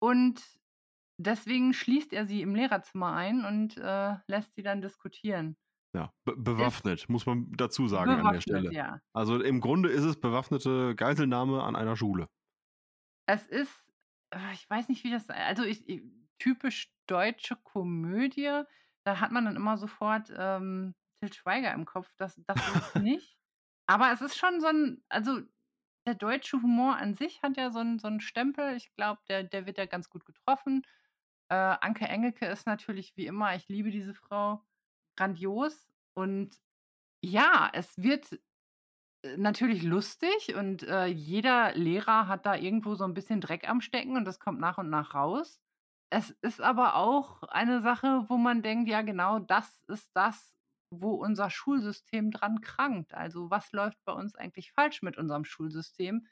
[0.00, 0.40] Und
[1.18, 5.56] deswegen schließt er sie im Lehrerzimmer ein und äh, lässt sie dann diskutieren.
[5.92, 8.72] Ja, be bewaffnet, muss man dazu sagen an der Stelle.
[8.72, 9.00] ja.
[9.12, 12.28] Also im Grunde ist es bewaffnete Geiselnahme an einer Schule.
[13.32, 13.72] Es ist,
[14.30, 16.02] äh, ich weiß nicht, wie das, also ich, ich,
[16.38, 18.62] typisch deutsche Komödie,
[19.04, 22.12] da hat man dann immer sofort ähm, Til Schweiger im Kopf.
[22.16, 23.36] Das, das ist nicht.
[23.86, 25.40] Aber es ist schon so ein, also
[26.06, 28.74] der deutsche Humor an sich hat ja so einen, so einen Stempel.
[28.76, 30.82] Ich glaube, der, der wird ja ganz gut getroffen.
[31.50, 34.64] Äh, Anke Engelke ist natürlich wie immer, ich liebe diese Frau,
[35.16, 35.88] grandios.
[36.14, 36.56] Und
[37.22, 38.38] ja, es wird äh,
[39.36, 44.16] natürlich lustig und äh, jeder Lehrer hat da irgendwo so ein bisschen Dreck am Stecken
[44.16, 45.60] und das kommt nach und nach raus.
[46.10, 50.54] Es ist aber auch eine Sache, wo man denkt, ja genau, das ist das,
[50.90, 53.14] wo unser Schulsystem dran krankt.
[53.14, 56.26] Also was läuft bei uns eigentlich falsch mit unserem Schulsystem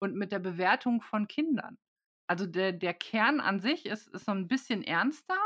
[0.00, 1.78] und mit der Bewertung von Kindern?
[2.26, 5.38] Also der, der Kern an sich ist, ist so ein bisschen ernster,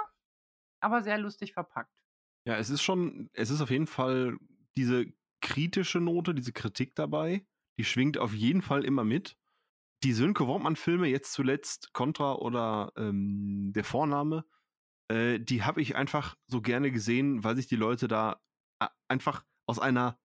[0.80, 1.92] aber sehr lustig verpackt.
[2.46, 4.38] Ja, es ist schon, es ist auf jeden Fall
[4.76, 5.06] diese
[5.40, 7.46] kritische Note, diese Kritik dabei,
[7.78, 9.36] die schwingt auf jeden Fall immer mit.
[10.04, 14.44] Die Sönke Wortmann-Filme, jetzt zuletzt Contra oder ähm, der Vorname,
[15.08, 18.40] äh, die habe ich einfach so gerne gesehen, weil sich die Leute da
[18.80, 20.18] a- einfach aus einer,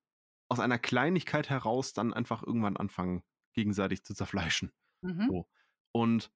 [0.50, 3.24] aus einer Kleinigkeit heraus dann einfach irgendwann anfangen,
[3.54, 4.72] gegenseitig zu zerfleischen.
[5.02, 5.28] Mhm.
[5.30, 5.50] So.
[5.92, 6.32] Und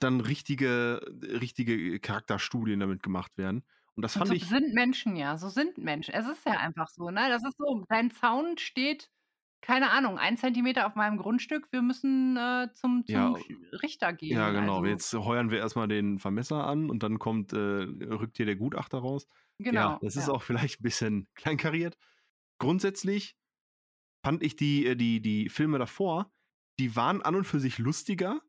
[0.00, 3.64] dann richtige, richtige Charakterstudien damit gemacht werden.
[3.98, 4.44] Und das Und fand so ich.
[4.46, 6.14] sind Menschen ja, so sind Menschen.
[6.14, 7.28] Es ist ja einfach so, ne?
[7.28, 9.10] Das ist so, dein Zaun steht,
[9.60, 11.66] keine Ahnung, ein Zentimeter auf meinem Grundstück.
[11.72, 13.34] Wir müssen äh, zum, zum Ja,
[13.82, 14.36] Richter gehen.
[14.36, 14.76] Ja, genau.
[14.78, 18.56] Also, Jetzt heuern wir erstmal den Vermesser an und dann kommt, äh, rückt hier der
[18.56, 19.26] Gutachter raus.
[19.58, 19.80] genau.
[19.80, 20.34] Ja, das ist ja.
[20.34, 21.98] auch vielleicht ein bisschen kleinkariert.
[22.60, 23.36] Grundsätzlich
[24.24, 26.30] fand ich die, äh, die, die Filme davor,
[26.78, 28.40] die waren an und für sich lustiger,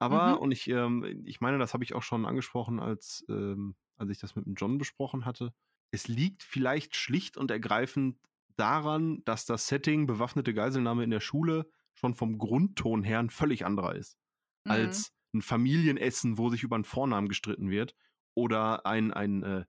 [0.00, 0.38] aber, Mhm.
[0.38, 4.18] und ich, ähm, ich meine, das habe ich auch schon angesprochen, als, ähm, als ich
[4.18, 5.52] das mit dem John besprochen hatte.
[5.90, 8.18] Es liegt vielleicht schlicht und ergreifend
[8.56, 13.64] daran, dass das Setting bewaffnete Geiselnahme in der Schule schon vom Grundton her ein völlig
[13.64, 14.18] anderer ist
[14.64, 14.70] Mhm.
[14.70, 17.94] als ein Familienessen, wo sich über einen Vornamen gestritten wird
[18.34, 19.64] oder ein, ein äh,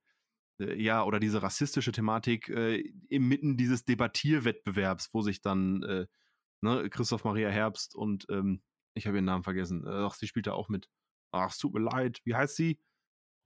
[0.60, 2.78] äh, ja, oder diese rassistische Thematik äh,
[3.10, 6.08] inmitten dieses Debattierwettbewerbs, wo sich dann äh,
[6.62, 8.62] ne, Christoph Maria Herbst und ähm,
[8.94, 9.86] ich habe ihren Namen vergessen.
[9.86, 10.90] Äh, ach, sie spielt da auch mit.
[11.32, 12.22] Ach, es tut mir leid.
[12.24, 12.80] Wie heißt sie?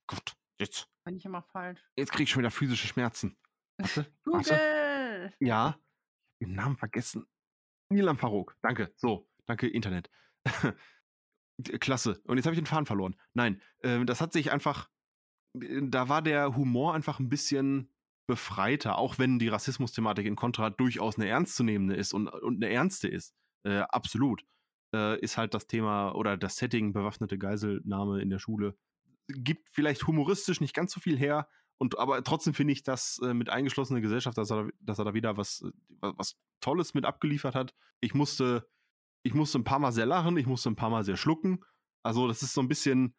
[0.08, 1.82] Gott, jetzt, Bin ich immer falsch.
[1.96, 3.38] jetzt kriege ich schon wieder physische Schmerzen.
[3.78, 4.50] Warte, warte.
[4.54, 5.34] Google!
[5.40, 5.80] Ja,
[6.40, 7.26] ich habe den Namen vergessen.
[7.92, 8.56] Nilam Farouk.
[8.62, 8.94] Danke.
[8.96, 10.10] So, danke Internet.
[11.80, 12.22] Klasse.
[12.26, 13.16] Und jetzt habe ich den Faden verloren.
[13.34, 14.90] Nein, ähm, das hat sich einfach,
[15.60, 17.94] äh, da war der Humor einfach ein bisschen
[18.28, 23.08] befreiter, auch wenn die Rassismus-Thematik in Contra durchaus eine ernstzunehmende ist und, und eine ernste
[23.08, 23.34] ist.
[23.66, 24.46] Äh, absolut.
[24.96, 28.78] Äh, ist halt das Thema oder das Setting bewaffnete Geiselnahme in der Schule.
[29.30, 31.48] Gibt vielleicht humoristisch nicht ganz so viel her,
[31.82, 35.14] und aber trotzdem finde ich, dass äh, mit eingeschlossener Gesellschaft, dass er, dass er da
[35.14, 37.74] wieder was, äh, was, was Tolles mit abgeliefert hat.
[38.02, 38.68] Ich musste,
[39.24, 41.64] ich musste ein paar Mal sehr lachen, ich musste ein paar Mal sehr schlucken.
[42.04, 43.16] Also, das ist so ein bisschen,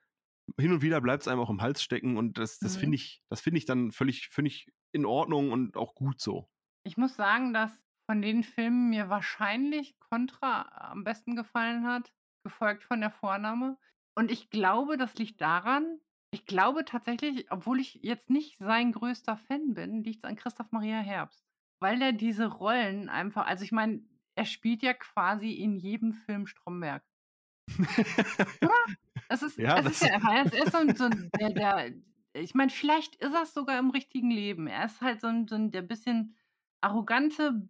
[0.59, 2.81] hin und wieder bleibt es einem auch im Hals stecken und das, das Mhm.
[2.81, 6.51] finde ich, das finde ich dann völlig, finde ich in Ordnung und auch gut so.
[6.85, 7.73] Ich muss sagen, dass
[8.11, 12.13] von den Filmen mir wahrscheinlich Contra am besten gefallen hat,
[12.45, 13.79] gefolgt von der Vorname.
[14.21, 15.99] Und ich glaube, das liegt daran,
[16.31, 20.99] Ich glaube tatsächlich, obwohl ich jetzt nicht sein größter Fan bin, liegt's an Christoph Maria
[21.01, 21.43] Herbst.
[21.81, 24.05] Weil er diese Rollen einfach also ich meine,
[24.37, 27.03] er spielt ja quasi in jedem Film Stromberg.
[28.63, 28.75] Oder?
[29.29, 31.31] Es ist Ja, es das ist ja einfach er ist er so 'n so 'n
[31.39, 31.95] der der
[32.33, 34.67] ich meine, vielleicht ist er's sogar im richtigen Leben.
[34.69, 36.37] Er ist halt so 'n so 'n der bisschen
[36.81, 37.69] arrogante,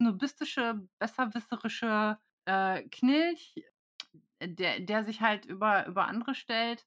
[0.00, 3.54] snobistische, besserwisserische, äh, Knilch,
[4.42, 6.86] der der sich halt über über andere stellt.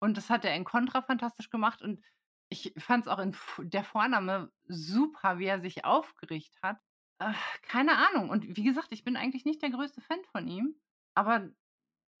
[0.00, 2.04] Und das hat er in Contra fantastisch gemacht und
[2.50, 6.80] ich fand's auch in Der Vorname super, wie er sich aufgeregt hat.
[7.20, 7.32] Äh,
[7.62, 8.30] keine Ahnung.
[8.30, 10.80] Und wie gesagt, ich bin eigentlich nicht der größte Fan von ihm,
[11.14, 11.50] aber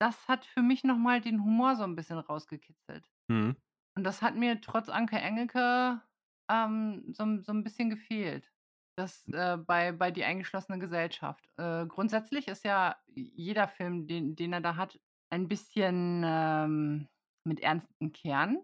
[0.00, 3.08] das hat für mich noch mal den Humor so 'n bisschen rausgekitzelt.
[3.28, 3.56] Mhm.
[3.96, 6.02] Und das hat mir trotz Anke Engelke,
[6.48, 8.52] ähm, so so 'n bisschen gefehlt.
[8.98, 11.48] Das, äh, bei bei Die eingeschlossene Gesellschaft.
[11.56, 14.98] Äh, grundsätzlich ist ja jeder Film, den den er da hat,
[15.30, 17.08] ein bisschen, ähm,
[17.44, 18.58] mit ernsten Kern,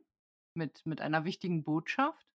[0.54, 2.26] mit mit einer wichtigen Botschaft.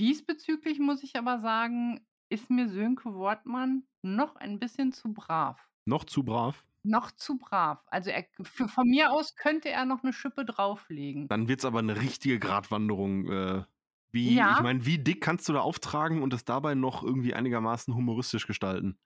[0.00, 5.68] Diesbezüglich muss ich aber sagen, ist mir Sönke Wortmann noch ein bisschen zu brav.
[5.88, 6.66] Noch zu brav?
[6.84, 7.84] Noch zu brav.
[7.88, 11.30] Also, er v von mir aus könnte er noch 'ne Schippe drauflegen.
[11.30, 13.64] Dann wird's aber 'ne richtige Gratwanderung, äh,
[14.12, 14.62] wie ich Ja.
[14.62, 18.98] meine, wie dick kannst du da auftragen und es dabei noch irgendwie einigermaßen humoristisch gestalten?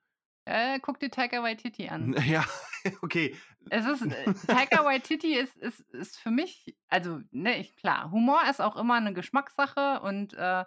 [0.47, 2.15] Äh, guck dir Taika Waititi an.
[2.25, 2.45] Ja,
[3.01, 3.35] okay.
[3.69, 8.41] Es ist äh, Taika Waititi ist ist ist für mich also, ne, ich klar, Humor
[8.49, 10.65] ist auch immer 'ne Geschmackssache und, äh,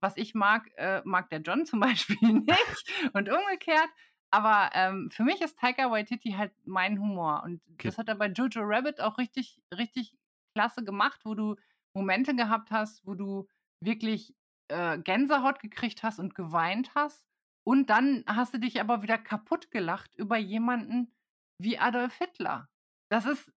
[0.00, 3.88] was ich mag, äh, mag der John zum Beispiel nicht und umgekehrt.
[4.30, 7.92] Aber, ähm, für mich ist Taika Waititi halt mein Humor und Okay.
[7.92, 10.14] das hat er bei Jojo Rabbit auch richtig richtig
[10.54, 11.56] klasse gemacht, wo du
[11.94, 13.48] Momente gehabt hast, wo du
[13.84, 14.36] wirklich,
[14.68, 17.26] äh, Gänsehaut gekriegt hast und geweint hast.
[17.64, 21.14] Und dann hast du dich aber wieder kaputtgelacht über jemanden
[21.58, 22.70] wie Adolf Hitler.
[23.10, 23.52] Das ist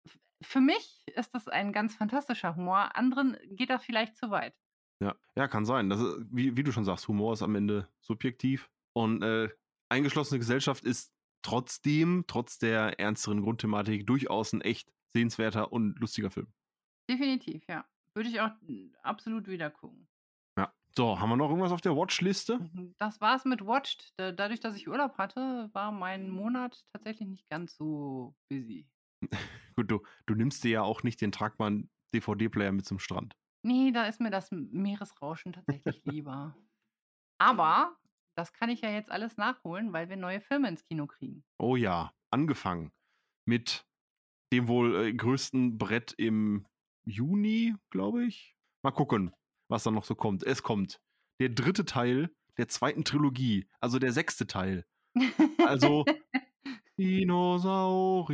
[0.43, 2.97] für mich ist das ein ganz fantastischer Humor.
[2.97, 4.55] Anderen geht das vielleicht zu weit.
[5.01, 5.89] Ja, ja, kann sein.
[5.91, 9.49] Das ist, wie wie du schon sagst, Humor ist am Ende subjektiv und, äh,
[9.89, 16.53] eingeschlossene Gesellschaft ist trotzdem, trotz der ernsteren Grundthematik, durchaus 'n echt sehenswerter und lustiger Film.
[17.09, 17.89] Definitiv, ja.
[18.15, 20.09] Würde ich auch, hm, absolut wieder gucken.
[20.97, 22.59] So, haben wir noch irgendwas auf der Watchliste?
[22.59, 24.13] Mhm, das war's mit Watched.
[24.19, 28.87] Da dadurch, dass ich Urlaub hatte, war mein Monat tatsächlich nicht ganz so busy.
[29.77, 33.37] Gut, du du nimmst dir ja auch nicht den tragbaren DVD-Player mit zum Strand.
[33.65, 36.57] Ne, da ist mir das Meeresrauschen tatsächlich lieber.
[37.39, 37.97] Aber
[38.37, 41.45] das kann ich ja jetzt alles nachholen, weil wir neue Filme ins Kino kriegen.
[41.59, 42.93] Oh ja, angefangen
[43.47, 43.87] mit
[44.53, 46.67] dem wohl, äh, größten Brett im
[47.05, 48.57] Juni, glaube ich.
[48.83, 49.35] Mal gucken,
[49.73, 50.45] was da noch so kommt.
[50.45, 51.01] Es kommt
[51.41, 51.83] der 3.
[51.85, 52.93] Teil der 2.
[53.03, 54.37] Trilogie, also der 6.
[54.47, 54.85] Teil.
[55.67, 56.05] Also
[56.99, 58.29] Dinosaurier.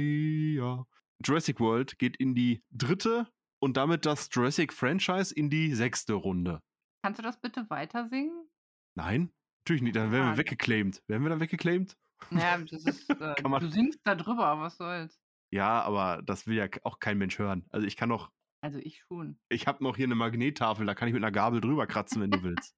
[1.25, 3.25] Jurassic World geht in die 3.
[3.61, 6.11] und damit das Jurassic-Franchise in die 6.
[6.11, 6.61] Runde.
[7.03, 8.49] Kannst du das bitte weiter singen?
[8.97, 11.03] Nein, natürlich nicht, dann werden wir weggeclaimed.
[11.07, 11.97] Werden wir dann weggeclaimed?
[12.33, 15.21] Ja, das ist, äh, du singst da drüber, was soll's.
[15.51, 17.65] Ja, aber das will ja auch kein Mensch hören.
[17.71, 18.31] Also, ich kann doch
[18.69, 19.39] Also, ich schon.
[19.51, 22.31] ich habe noch hier 'ne Magnettafel, da kann ich mit 'ner Gabel drüber kratzen, wenn
[22.31, 22.75] du willst.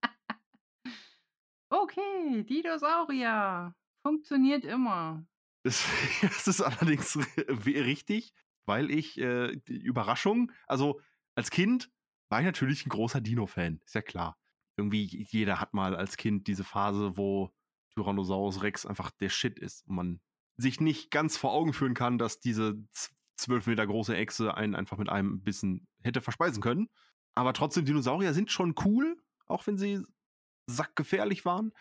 [1.73, 3.75] Okay, Dinosaurier.
[4.05, 5.25] Funktioniert immer.
[5.65, 5.85] Das
[6.23, 7.17] das ist allerdings
[7.67, 8.33] richtig,
[8.67, 11.01] weil ich, äh, die Überraschung also,
[11.35, 11.91] als Kind
[12.31, 14.39] war ich natürlich 'n großer Dino-Fan, ist ja klar.
[14.77, 17.51] Irgendwie jeder hat mal als Kind diese Phase, wo
[17.95, 20.21] Tyrannosaurus Rex einfach der Shit ist und man
[20.57, 22.83] sich nicht ganz vor Augen führen kann, dass diese
[23.41, 26.89] z 12 Meter große Echse einen einfach mit einem Bissen hätte verspeisen können.
[27.35, 30.03] Aber trotzdem, Dinosaurier sind schon cool, auch wenn sie
[30.67, 31.73] sackgefährlich waren.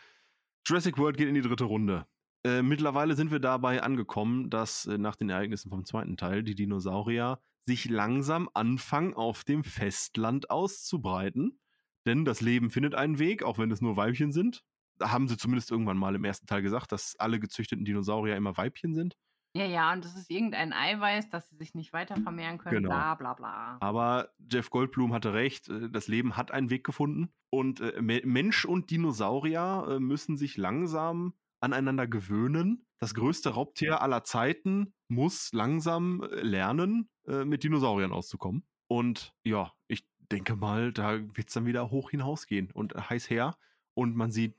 [0.65, 1.63] Jurassic World geht in die 3.
[1.65, 2.06] Runde.
[2.43, 6.15] Äh, mittlerweile sind wir dabei angekommen, dass, äh, nach den Ereignissen vom 2.
[6.15, 11.60] Teil die Dinosaurier sich langsam anfangen, auf dem Festland auszubreiten.
[12.06, 14.63] Denn das Leben findet einen Weg, auch wenn es nur Weibchen sind.
[14.98, 16.41] Da haben sie zumindest irgendwann mal im 1.
[16.45, 19.15] Teil gesagt, dass alle gezüchteten Dinosaurier immer Weibchen sind.
[19.56, 22.90] Ja, ja, und das ist irgendein Eiweiß, dass sie sich nicht weiter vermehren können, Genau.
[22.90, 23.78] bla bla bla.
[23.80, 28.22] Aber Jeff Goldblum hatte recht, äh, das Leben hat einen Weg gefunden und, äh, Me
[28.24, 32.86] Mensch und Dinosaurier, äh, müssen sich langsam aneinander gewöhnen.
[33.00, 38.66] Das größte Raubtier aller Zeiten muss langsam, lernen, mit Dinosauriern auszukommen.
[38.88, 43.56] Und ja, ich denke mal, da wird's dann wieder hoch hinausgehen und heiß her.
[43.94, 44.56] Und man sieht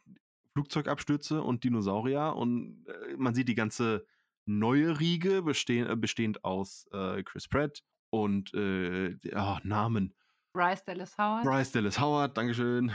[0.53, 2.85] Flugzeugabstürze und Dinosaurier und,
[3.17, 4.07] man sieht die ganze
[4.47, 10.15] neue Riege bestehen äh, bestehend aus, äh, Chris Pratt und, äh, oh, Namen.
[10.53, 11.45] Bryce Dallas Howard.
[11.45, 12.93] Bryce Dallas Howard, Dankeschön.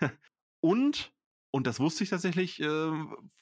[0.60, 1.12] Und
[1.52, 2.92] und das wusste ich tatsächlich, äh,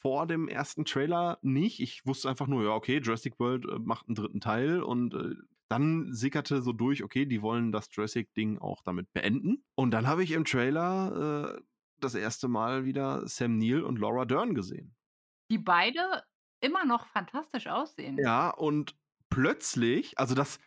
[0.01, 1.81] vor dem ersten Trailer nicht.
[1.81, 4.39] Ich wusste einfach nur, ja, okay, Jurassic World, äh, macht 'n 3.
[4.39, 5.35] Teil und, äh,
[5.69, 9.65] dann sickerte so durch, okay, die wollen das Jurassic-Ding auch damit beenden.
[9.75, 11.59] Und dann habe ich im Trailer
[11.99, 14.95] das erste Mal wieder Sam Neill und Laura Dern gesehen.
[15.51, 16.23] Die beide
[16.65, 18.19] immer noch fantastisch aussehen.
[18.19, 18.97] Ja, und
[19.29, 20.59] plötzlich, also das,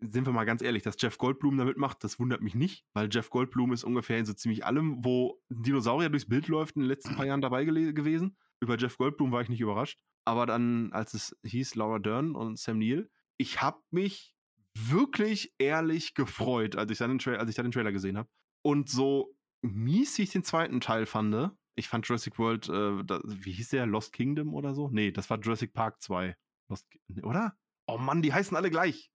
[0.00, 3.08] sind wir mal ganz ehrlich, dass Jeff Goldblum damit macht, das wundert mich nicht, weil
[3.10, 6.82] Jeff Goldblum ist ungefähr in so ziemlich allem, wo ein Dinosaurier durchs Bild läuft, in
[6.82, 8.36] den letzten paar Jahren dabei gewesen.
[8.60, 10.00] Über Jeff Goldblum war ich nicht überrascht.
[10.24, 14.34] Aber dann, als es hieß Laura Dern und Sam Neill, ich habe mich
[14.76, 18.28] wirklich ehrlich gefreut, als ich dann den, Tra als ich dann den Trailer gesehen habe.
[18.62, 23.52] Und so mies ich den zweiten Teil fand, ich fand Jurassic World, äh, da, wie
[23.52, 23.86] hieß der?
[23.86, 24.88] Lost Kingdom oder so?
[24.90, 26.36] Nee, das war Jurassic Park 2.
[26.68, 26.86] Lost,
[27.22, 27.58] oder?
[27.86, 29.10] Oh Mann, die heißen alle gleich.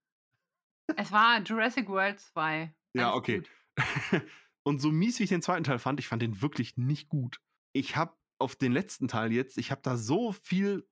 [0.98, 2.76] Es war Jurassic World 2.
[2.94, 3.44] Ja, okay.
[4.64, 7.40] und so mies wie ich den zweiten Teil fand, ich fand den wirklich nicht gut.
[7.72, 10.88] Ich habe auf den letzten Teil jetzt, ich habe da so viel,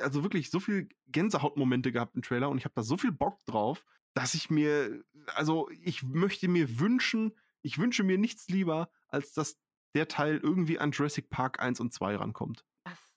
[0.00, 3.44] also wirklich so viel Gänsehautmomente gehabt im Trailer und ich habe da so viel Bock
[3.46, 5.02] drauf, dass ich mir,
[5.34, 9.58] also ich möchte mir wünschen, ich wünsche mir nichts lieber, als dass
[9.96, 12.64] der Teil irgendwie an Jurassic Park 1 und 2 rankommt.
[12.84, 13.14] Das ist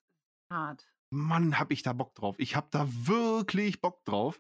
[0.52, 0.88] hart.
[1.12, 2.36] Mann, hab ich da Bock drauf.
[2.40, 4.40] Ich hab da wirklich Bock drauf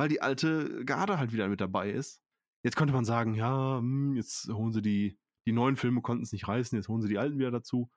[0.00, 2.22] weil die alte Garde halt wieder mit dabei ist.
[2.64, 6.32] Jetzt könnte man sagen, ja, hm, jetzt holen sie die, die neuen Filme konnten es
[6.32, 7.90] nicht reißen, jetzt holen sie die alten wieder dazu.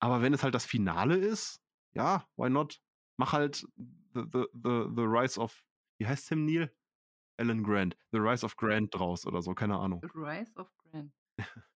[0.00, 1.62] Aber wenn es halt das Finale ist,
[1.94, 2.82] ja, why not?
[3.18, 5.64] Mach halt the, the, the, the Rise of,
[5.98, 6.74] wie heißt Tim Neal?
[7.38, 7.96] Alan Grant.
[8.10, 10.00] The Rise of Grant draus oder so, keine Ahnung.
[10.02, 11.12] The Rise of Grant.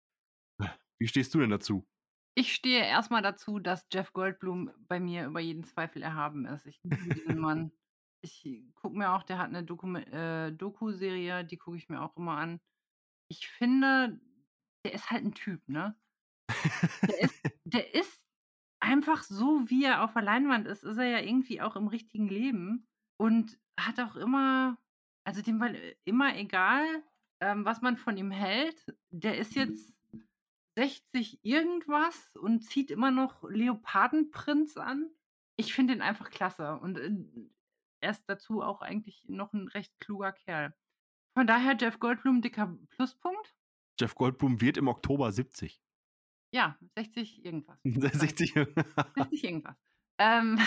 [1.01, 1.87] Wie stehst du denn dazu?
[2.35, 6.67] Ich stehe erstmal dazu, dass Jeff Goldblum bei mir über jeden Zweifel erhaben ist.
[6.67, 7.73] Ich liebe diesen Mann.
[8.21, 12.17] Ich gucke mir auch der hat eine Dokume äh, Doku-Serie, die gucke ich mir auch
[12.17, 12.61] immer an.
[13.31, 14.21] Ich finde,
[14.85, 15.97] der ist halt ein Typ, ne?
[17.03, 18.21] Der ist der ist
[18.81, 22.29] einfach so, wie er auf der Leinwand ist, ist er ja irgendwie auch im richtigen
[22.29, 22.89] Leben
[23.21, 24.79] und hat auch immer
[25.29, 25.69] also dem war
[26.07, 26.87] immer egal,
[27.43, 28.97] ähm, was man von ihm hält.
[29.11, 29.95] Der ist jetzt
[30.79, 35.11] 60 irgendwas und zieht immer noch Leopardenprinz an.
[35.57, 37.11] Ich finde ihn einfach klasse und, äh,
[38.01, 40.73] er ist dazu auch eigentlich noch ein recht kluger Kerl.
[41.37, 43.57] Von daher Jeff Goldblum dicker Pluspunkt.
[43.99, 45.83] Jeff Goldblum wird im Oktober 70.
[46.55, 47.81] Ja, 60 irgendwas.
[47.85, 48.55] 60.
[49.17, 49.77] 60 irgendwas.
[50.19, 50.61] Ähm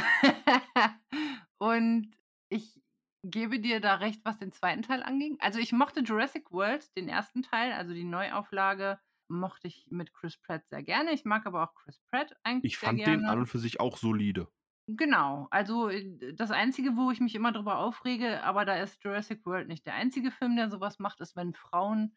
[1.58, 2.12] und
[2.50, 2.82] ich
[3.24, 5.38] gebe dir da recht, was den zweiten Teil anging.
[5.40, 9.00] Also ich mochte Jurassic World, den ersten Teil, also die Neuauflage,
[9.32, 11.12] mochte ich mit Chris Pratt sehr gerne.
[11.12, 13.24] Ich mag aber auch Chris Pratt eigentlich Ich fand sehr gerne.
[13.24, 14.48] den an und für sich auch solide.
[14.88, 19.46] Genau, also äh, das Einzige, wo ich mich immer drüber aufrege, aber da ist Jurassic
[19.46, 22.16] World nicht der einzige Film, der sowas macht, ist, wenn Frauen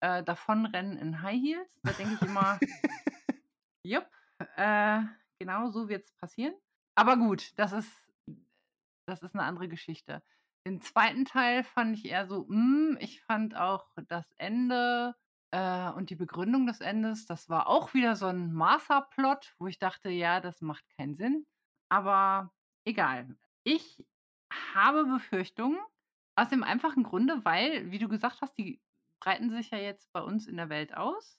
[0.00, 1.80] äh, davonrennen in High Heels.
[1.82, 2.58] Da denke ich immer,
[3.82, 4.06] jupp,
[4.56, 5.02] äh,
[5.38, 6.54] genau so wird es passieren.
[6.94, 7.90] Aber gut, das ist,
[9.06, 10.22] das ist eine andere Geschichte.
[10.66, 15.14] Den zweiten Teil fand ich eher so, mm, ich fand auch das Ende
[15.54, 19.78] äh, und die Begründung des Endes, das war auch wieder so ein Martha-Plot, wo ich
[19.78, 21.46] dachte, ja, das macht keinen Sinn.
[21.88, 22.52] Aber
[22.84, 23.36] egal.
[23.62, 24.04] Ich
[24.74, 25.78] habe Befürchtungen
[26.36, 28.82] aus dem einfachen Grunde, weil, wie du gesagt hast, die
[29.20, 31.38] breiten sich ja jetzt bei uns in der Welt aus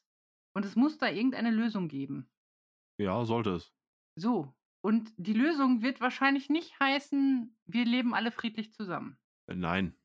[0.56, 2.32] und es muss da irgendeine Lösung geben.
[2.98, 3.74] Ja, sollte es.
[4.18, 4.56] So.
[4.82, 9.18] Und die Lösung wird wahrscheinlich nicht heißen, wir leben alle friedlich zusammen.
[9.48, 9.98] Äh, Nein.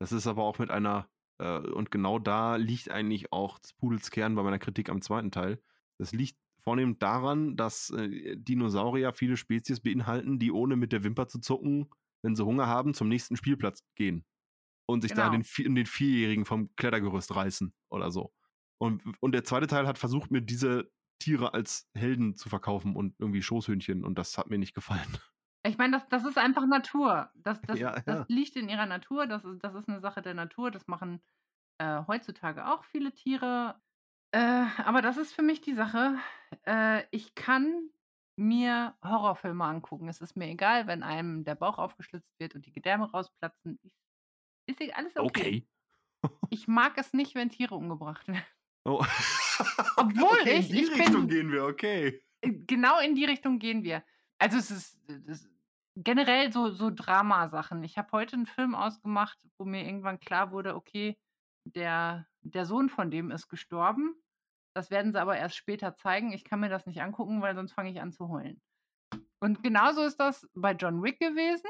[0.00, 4.34] Das ist aber auch mit einer, und genau da liegt eigentlich auch des Pudels Kern
[4.34, 5.60] bei meiner Kritik am zweiten Teil.
[5.98, 11.28] Das liegt vornehmend daran, dass äh, Dinosaurier viele Spezies beinhalten, die ohne mit der Wimper
[11.28, 11.88] zu zucken,
[12.22, 14.24] wenn sie Hunger haben, zum nächsten Spielplatz gehen.
[14.86, 15.32] Und sich da Genau.
[15.32, 18.32] den, Vi- den Vierjährigen vom Klettergerüst reißen oder so.
[18.78, 23.14] Und, und der zweite Teil hat versucht, mir diese Tiere als Helden zu verkaufen und
[23.18, 25.18] irgendwie Schoßhündchen und das hat mir nicht gefallen.
[25.66, 27.30] Ich meine, das, das ist einfach Natur.
[27.34, 28.02] Das, das, Ja, ja.
[28.04, 29.26] das liegt in ihrer Natur.
[29.26, 30.70] Das ist, das ist eine Sache der Natur.
[30.70, 31.20] Das machen
[31.78, 33.80] äh, heutzutage auch viele Tiere.
[34.32, 36.18] Äh, aber das ist für mich die Sache.
[36.66, 37.90] Äh, ich kann
[38.36, 40.08] mir Horrorfilme angucken.
[40.08, 43.78] Es ist mir egal, wenn einem der Bauch aufgeschlitzt wird und die Gedärme rausplatzen.
[43.82, 43.92] Ich,
[44.66, 45.66] ist egal, alles okay.
[46.22, 46.36] Okay.
[46.50, 48.44] Ich mag es nicht, wenn Tiere umgebracht werden.
[48.84, 49.04] Oh.
[49.96, 52.22] Obwohl okay, ich- in die ich bin- Richtung gehen wir, okay.
[52.42, 54.04] Äh, Genau in die Richtung gehen wir.
[54.38, 55.50] Also es ist, das ist
[55.96, 57.82] generell so, so Dramasachen.
[57.82, 61.18] Ich habe heute einen Film ausgemacht, wo mir irgendwann klar wurde, okay,
[61.64, 64.14] der, der Sohn von dem ist gestorben.
[64.74, 66.32] Das werden sie aber erst später zeigen.
[66.32, 68.60] Ich kann mir das nicht angucken, weil sonst fange ich an zu heulen.
[69.40, 71.68] Und genauso ist das bei John Wick gewesen.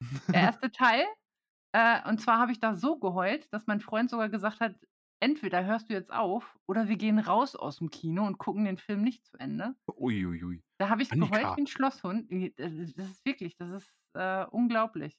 [0.28, 1.04] der erste Teil.
[1.72, 4.74] Äh, und zwar habe ich da so geheult, dass mein Freund sogar gesagt hat,
[5.24, 8.78] entweder hörst du jetzt auf oder wir gehen raus aus dem Kino und gucken den
[8.78, 9.74] Film nicht zu Ende.
[9.88, 10.62] Uiuiui.
[10.78, 11.36] Da habe ich Annika.
[11.38, 12.30] geheult wie ein Schlosshund.
[12.30, 15.18] Äh, Das ist wirklich, das ist äh, unglaublich.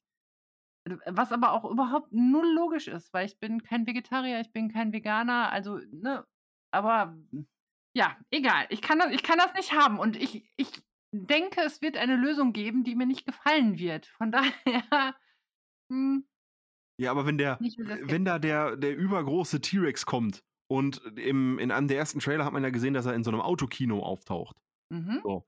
[1.08, 4.94] was aber auch überhaupt null logisch ist, weil ich bin kein Vegetarier, ich bin kein
[4.94, 6.26] Veganer, also, ne,
[6.72, 7.18] aber
[7.98, 8.66] ja, egal.
[8.70, 10.70] Ich kann das, ich kann das nicht haben und ich, ich
[11.14, 14.06] denke, es wird eine Lösung geben, die mir nicht gefallen wird.
[14.08, 15.16] Von daher,
[15.92, 16.28] hm,
[16.98, 21.88] Ja, aber wenn der, wenn da der, der übergroße T-Rex kommt und im, in einem
[21.88, 24.58] der ersten Trailer hat man ja gesehen, dass er in so einem Autokino auftaucht.
[24.90, 25.20] Mhm.
[25.24, 25.46] So.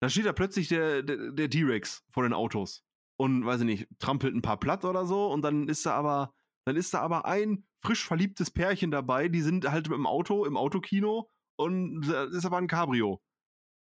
[0.00, 2.84] Dann steht da plötzlich der, der, der T-Rex vor den Autos
[3.18, 6.32] und, weiß ich nicht, trampelt ein paar platt oder so und dann ist da aber,
[6.64, 10.56] dann ist da aber ein frisch verliebtes Pärchen dabei, die sind halt im Auto, im
[10.56, 13.20] Autokino und das ist aber ein Cabrio.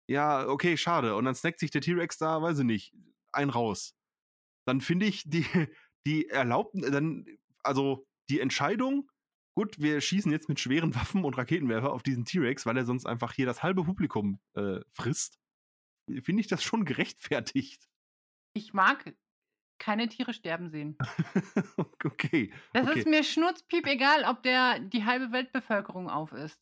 [0.06, 1.16] Ja, okay, schade.
[1.16, 2.94] Und dann snackt sich der T-Rex da, weiß ich nicht,
[3.32, 3.94] ein raus.
[4.66, 5.46] Dann finde ich die,
[6.06, 7.26] die erlaubten, dann,
[7.62, 9.10] also die Entscheidung,
[9.56, 13.06] gut, wir schießen jetzt mit schweren Waffen und Raketenwerfer auf diesen T-Rex, weil er sonst
[13.06, 15.38] einfach hier das halbe Publikum äh, frisst,
[16.22, 17.88] finde ich das schon gerechtfertigt.
[18.54, 19.14] Ich mag
[19.78, 20.96] keine Tiere sterben sehen.
[22.04, 22.52] okay.
[22.72, 23.00] Das okay.
[23.00, 26.60] ist mir schnurzpiep egal, ob der die halbe Weltbevölkerung auf ist.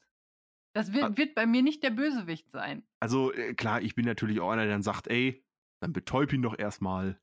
[0.74, 1.16] Das wird, Ah.
[1.16, 2.86] wird bei mir nicht der Bösewicht sein.
[3.00, 5.44] Also äh, klar, ich bin natürlich auch einer, der dann sagt, ey,
[5.82, 7.20] dann betäub ihn doch erstmal,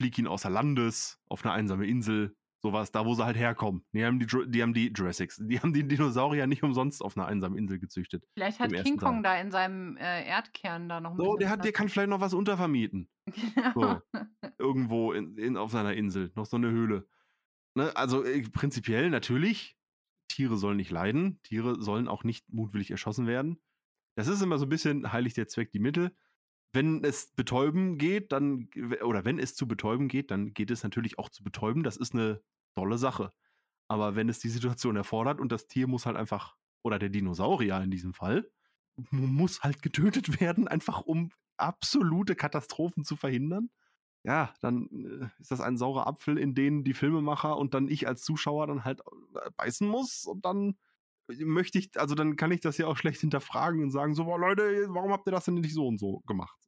[0.00, 3.84] flieg ihn außer Landes, auf eine einsame Insel, sowas, da wo sie halt herkommen.
[3.92, 7.26] Die haben die, die haben die Jurassics, die haben die Dinosaurier nicht umsonst auf einer
[7.26, 8.24] einsamen Insel gezüchtet.
[8.34, 11.64] Vielleicht hat King Kong da in seinem äh, Erdkern da noch ein So, der hat,
[11.64, 13.08] der kann vielleicht noch was untervermieten.
[13.26, 13.72] Genau.
[13.74, 14.00] So.
[14.58, 17.06] Irgendwo in, in, auf seiner Insel, noch so eine Höhle.
[17.74, 17.94] Ne?
[17.96, 19.76] Also äh, prinzipiell natürlich,
[20.28, 23.60] Tiere sollen nicht leiden, Tiere sollen auch nicht mutwillig erschossen werden.
[24.16, 26.16] Das ist immer so ein bisschen heilig der Zweck die Mittel.
[26.74, 28.68] Wenn es betäuben geht, dann,
[29.02, 31.82] oder wenn es zu betäuben geht, dann geht es natürlich auch zu betäuben.
[31.82, 32.42] Das ist eine
[32.74, 33.32] tolle Sache.
[33.88, 37.80] Aber wenn es die Situation erfordert und das Tier muss halt einfach, oder der Dinosaurier
[37.82, 38.50] in diesem Fall,
[39.10, 43.70] muss halt getötet werden, einfach um absolute Katastrophen zu verhindern,
[44.24, 48.08] ja, dann äh, ist das ein saurer Apfel, in den die Filmemacher und dann ich
[48.08, 50.76] als Zuschauer dann halt äh, beißen muss und dann
[51.28, 54.38] möchte ich, also dann kann ich das ja auch schlecht hinterfragen und sagen, so, boah,
[54.38, 56.58] Leute, warum habt ihr das denn nicht so und so gemacht?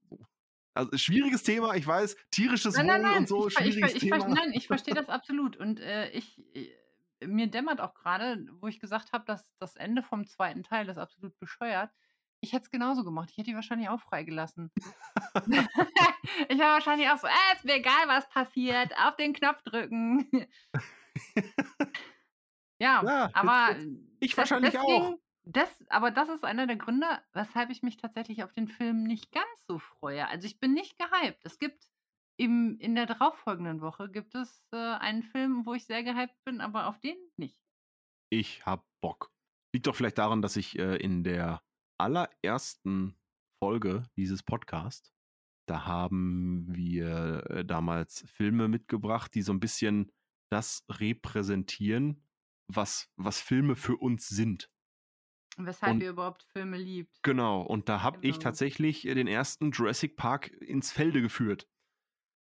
[0.77, 0.81] So.
[0.91, 3.95] Also schwieriges Thema, ich weiß, tierisches Nein, Wohl nein, nein, und so, ich, ich, schwieriges
[4.03, 4.35] ich, ver- Thema.
[4.35, 5.57] nein, ich verstehe das absolut.
[5.57, 10.03] Und äh, ich, äh, mir dämmert auch gerade, wo ich gesagt habe, dass das Ende
[10.03, 11.91] vom zweiten Teil ist absolut bescheuert.
[12.41, 13.31] Ich hätte es genauso gemacht.
[13.31, 14.71] Ich hätte die wahrscheinlich auch freigelassen.
[15.47, 18.93] ich war wahrscheinlich auch so, äh, ist mir egal, was passiert.
[18.99, 20.29] Auf den Knopf drücken.
[22.79, 23.77] ja, Ja, aber
[24.21, 25.15] ich wahrscheinlich auch.
[25.49, 29.31] Das, aber das ist einer der Gründe, weshalb ich mich tatsächlich auf den Film nicht
[29.31, 30.27] ganz so freue.
[30.29, 31.45] Also ich bin nicht gehypt.
[31.45, 31.89] Es gibt
[32.37, 36.61] im, in der darauffolgenden Woche gibt es äh, einen Film, wo ich sehr gehypt bin,
[36.61, 37.59] aber auf den nicht.
[38.29, 39.31] Ich hab Bock.
[39.73, 41.63] Liegt doch vielleicht daran, dass ich äh, in der
[41.99, 43.17] allerersten
[43.63, 45.13] Folge dieses Podcasts,
[45.69, 50.11] da haben wir äh, damals Filme mitgebracht, die so ein bisschen
[50.51, 52.23] das repräsentieren,
[52.69, 54.71] was, was Filme für uns sind.
[55.59, 57.23] Weshalb Und- ihr überhaupt Filme liebt.
[57.23, 58.43] Genau, und da habe ich Genau.
[58.43, 61.67] tatsächlich äh, den ersten Jurassic Park ins Felde geführt.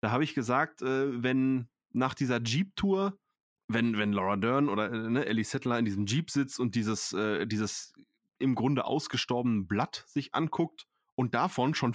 [0.00, 3.18] Da habe ich gesagt, äh, wenn nach dieser Jeep-Tour,
[3.68, 7.14] wenn, wenn Laura Dern oder äh, ne, Ellie Settler in diesem Jeep sitzt und dieses,
[7.46, 7.94] dieses
[8.38, 11.94] im Grunde ausgestorbene Blatt sich anguckt und davon schon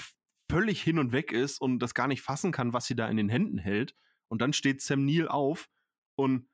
[0.50, 3.18] völlig hin und weg ist und das gar nicht fassen kann, was sie da in
[3.18, 3.94] den Händen hält.
[4.30, 5.70] Und dann steht Sam Neill auf
[6.16, 6.48] und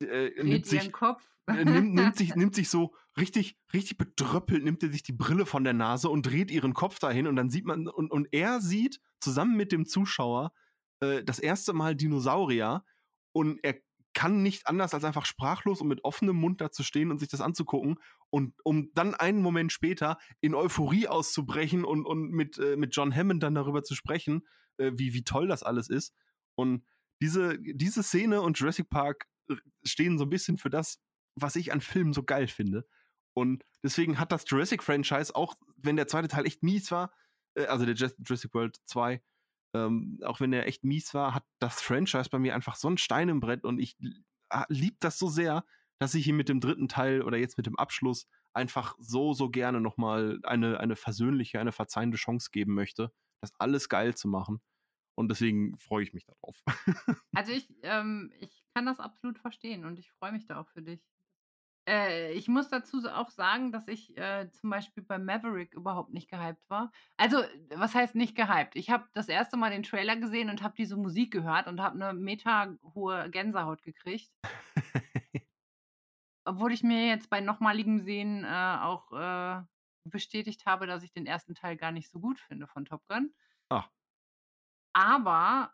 [0.00, 1.33] äh, nimmt sich, ihren Kopf.
[1.46, 5.46] Äh, nimmt, nimmt, sich, nimmt sich so richtig, richtig bedröppelt, nimmt er sich die Brille
[5.46, 8.60] von der Nase und dreht ihren Kopf dahin und dann sieht man, und, und er
[8.60, 10.52] sieht zusammen mit dem Zuschauer
[11.00, 12.84] äh, das erste Mal Dinosaurier
[13.32, 13.76] und er
[14.14, 17.28] kann nicht anders als einfach sprachlos und mit offenem Mund da zu stehen und sich
[17.28, 17.96] das anzugucken
[18.30, 23.14] und um dann einen Moment später in Euphorie auszubrechen und, und mit, äh, mit John
[23.14, 24.46] Hammond dann darüber zu sprechen,
[24.78, 26.14] äh, wie, wie toll das alles ist.
[26.54, 26.84] Und
[27.20, 31.00] diese, diese Szene und Jurassic Park äh, stehen so ein bisschen für das,
[31.34, 32.86] was ich an Filmen so geil finde.
[33.36, 37.12] Und deswegen hat das Jurassic-Franchise, auch wenn der zweite Teil echt mies war,
[37.54, 39.22] äh, also der Jurassic World 2,
[39.74, 42.98] ähm, auch wenn der echt mies war, hat das Franchise bei mir einfach so ein
[42.98, 43.96] Stein im Brett und ich
[44.68, 45.64] liebe das so sehr,
[45.98, 49.50] dass ich ihm mit dem dritten Teil oder jetzt mit dem Abschluss einfach so, so
[49.50, 54.60] gerne nochmal eine, eine versöhnliche, eine verzeihende Chance geben möchte, das alles geil zu machen.
[55.16, 56.62] Und deswegen freue ich mich darauf.
[57.36, 60.82] Also ich, ähm, ich kann das absolut verstehen und ich freue mich da auch für
[60.82, 61.00] dich.
[61.86, 66.30] Äh, ich muss dazu auch sagen, dass ich äh, zum Beispiel bei Maverick überhaupt nicht
[66.30, 66.90] gehypt war.
[67.16, 67.42] Also,
[67.74, 68.74] was heißt nicht gehypt?
[68.76, 71.94] Ich habe das erste Mal den Trailer gesehen und habe diese Musik gehört und habe
[71.94, 74.30] eine meterhohe Gänsehaut gekriegt.
[76.46, 79.62] Obwohl ich mir jetzt bei nochmaligem Sehen äh, auch äh,
[80.04, 83.34] bestätigt habe, dass ich den ersten Teil gar nicht so gut finde von Top Gun.
[83.70, 83.84] Ah.
[84.94, 85.72] Aber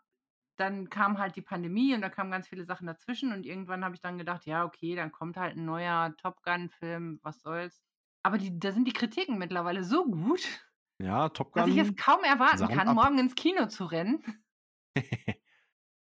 [0.61, 3.95] dann kam halt die Pandemie und da kamen ganz viele Sachen dazwischen und irgendwann habe
[3.95, 7.83] ich dann gedacht, ja, okay, dann kommt halt ein neuer Top Gun-Film, was soll's.
[8.23, 10.47] Aber die, da sind die Kritiken mittlerweile so gut,
[10.99, 11.95] Ja, Top dass ich es Gun.
[11.97, 12.95] kaum erwarten Sachen kann, ab.
[12.95, 14.23] morgen ins Kino zu rennen.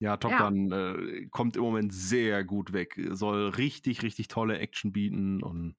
[0.00, 0.48] ja, Top Ja.
[0.48, 2.98] Gun äh, kommt im Moment sehr gut weg.
[3.10, 5.76] Soll richtig, richtig tolle Action bieten und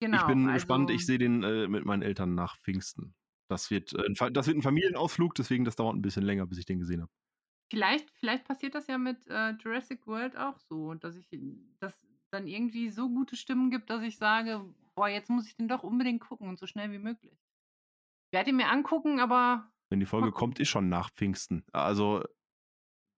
[0.00, 0.18] Genau.
[0.18, 0.90] ich bin also, gespannt.
[0.90, 3.14] Ich sehe den äh, mit meinen Eltern nach Pfingsten.
[3.48, 6.66] Das wird, äh, das wird ein Familienausflug, deswegen das dauert ein bisschen länger, bis ich
[6.66, 7.12] den gesehen habe.
[7.70, 11.28] Vielleicht, vielleicht passiert das ja mit äh, Jurassic World auch so, dass ich
[11.80, 11.94] dass
[12.30, 14.64] dann irgendwie so gute Stimmen gibt, dass ich sage,
[14.94, 17.32] boah, jetzt muss ich den doch unbedingt gucken und so schnell wie möglich.
[18.26, 21.64] Ich werde ihn mir angucken, aber Wenn die Folge kommt, ist schon nach Pfingsten.
[21.72, 22.24] Also,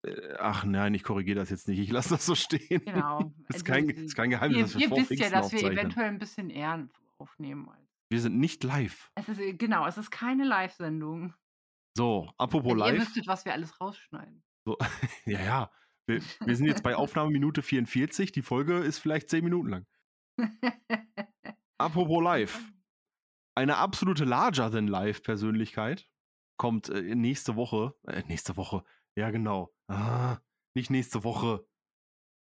[0.02, 1.78] äh, ach nein, ich korrigiere das jetzt nicht.
[1.78, 2.84] Ich lasse das so stehen.
[2.84, 3.32] genau.
[3.48, 6.06] ist, also, kein, ist kein Geheimnis, ihr dass wir ihr wisst ja, dass wir eventuell
[6.06, 6.88] ein bisschen eher
[7.18, 7.68] aufnehmen.
[8.08, 9.10] Wir sind nicht live.
[9.14, 11.34] Es ist, äh, genau, es ist keine Live-Sendung.
[11.96, 13.00] So, apropos Wenn ihr live.
[13.00, 14.42] wüsstet, was wir alles rausschneiden.
[14.64, 14.76] So,
[15.26, 15.70] ja, ja.
[16.06, 18.32] Wir, wir sind jetzt bei Aufnahmeminute 44.
[18.32, 19.86] Die Folge ist vielleicht 10 Minuten lang.
[21.78, 22.60] Apropos live.
[23.54, 26.08] Eine absolute Larger-than-Life-Persönlichkeit
[26.56, 27.94] kommt äh, nächste Woche.
[28.06, 28.84] Äh, nächste Woche.
[29.16, 29.74] Ja, genau.
[29.88, 30.38] Ah,
[30.74, 31.66] nicht nächste Woche.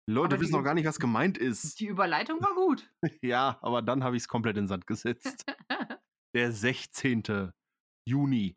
[0.08, 1.80] Die Leute Aber die wissen noch gar nicht, was gemeint ist.
[1.80, 2.88] Die Überleitung war gut.
[3.22, 5.44] Ja, aber dann habe ich es komplett in den Sand gesetzt.
[6.34, 7.52] Der 16.
[8.06, 8.56] Juni.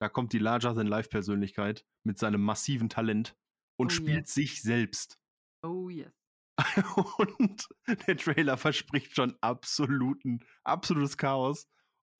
[0.00, 3.36] Da kommt die Larger-than-Life-Persönlichkeit mit seinem massiven Talent
[3.76, 4.34] und Oh spielt yes.
[4.34, 5.18] sich selbst.
[5.62, 6.12] Oh yes.
[7.18, 7.68] Und
[8.06, 11.68] der Trailer verspricht schon absoluten, absolutes Chaos.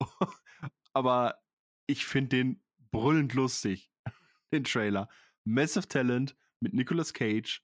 [0.93, 1.41] Aber
[1.87, 3.91] ich finde den brüllend lustig,
[4.53, 5.09] den Trailer.
[5.45, 7.63] Massive Talent mit Nicolas Cage,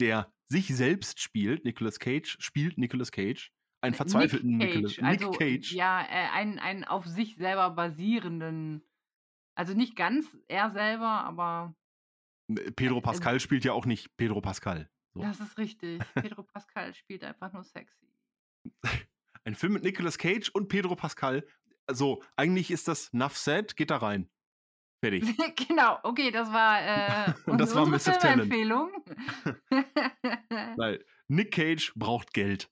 [0.00, 1.64] der sich selbst spielt.
[1.64, 3.52] Nicolas Cage spielt Nicolas Cage.
[3.80, 5.04] Einen verzweifelten Nick Nicolas Cage.
[5.04, 5.72] Also, Nick Cage.
[5.72, 8.82] Ja, äh, einen, einen auf sich selber basierenden.
[9.58, 11.74] Also nicht ganz er selber, aber
[12.76, 14.88] Pedro Pascal spielt ja auch nicht Pedro Pascal.
[15.14, 15.20] So.
[15.20, 16.00] das ist richtig.
[16.14, 18.06] Pedro Pascal spielt einfach nur sexy.
[19.44, 21.44] Ein Film mit Nicolas Cage und Pedro Pascal.
[21.86, 24.30] Also, eigentlich ist das Nuff Said, geht da rein.
[25.02, 25.24] Fertig.
[25.68, 28.20] genau, okay, das war, äh, Und das war unsere.
[28.20, 28.92] Filmempfehlung.
[30.76, 32.70] Weil Nick Cage braucht Geld.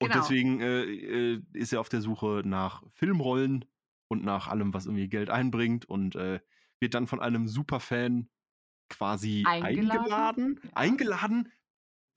[0.00, 0.20] Und Genau.
[0.20, 3.64] deswegen äh, äh, ist er auf der Suche nach Filmrollen
[4.08, 6.40] und nach allem, was irgendwie Geld einbringt und äh,
[6.80, 8.30] wird dann von einem Superfan
[8.88, 10.00] quasi Eingeladen?
[10.00, 10.60] eingeladen.
[10.62, 10.70] Ja.
[10.74, 11.52] Eingeladen,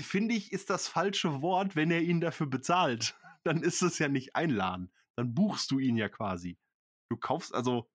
[0.01, 3.15] finde ich, ist das falsche Wort, wenn er ihn dafür bezahlt.
[3.43, 4.91] Dann ist es ja nicht einladen.
[5.15, 6.59] Dann buchst du ihn ja quasi.
[7.09, 7.89] Du kaufst also,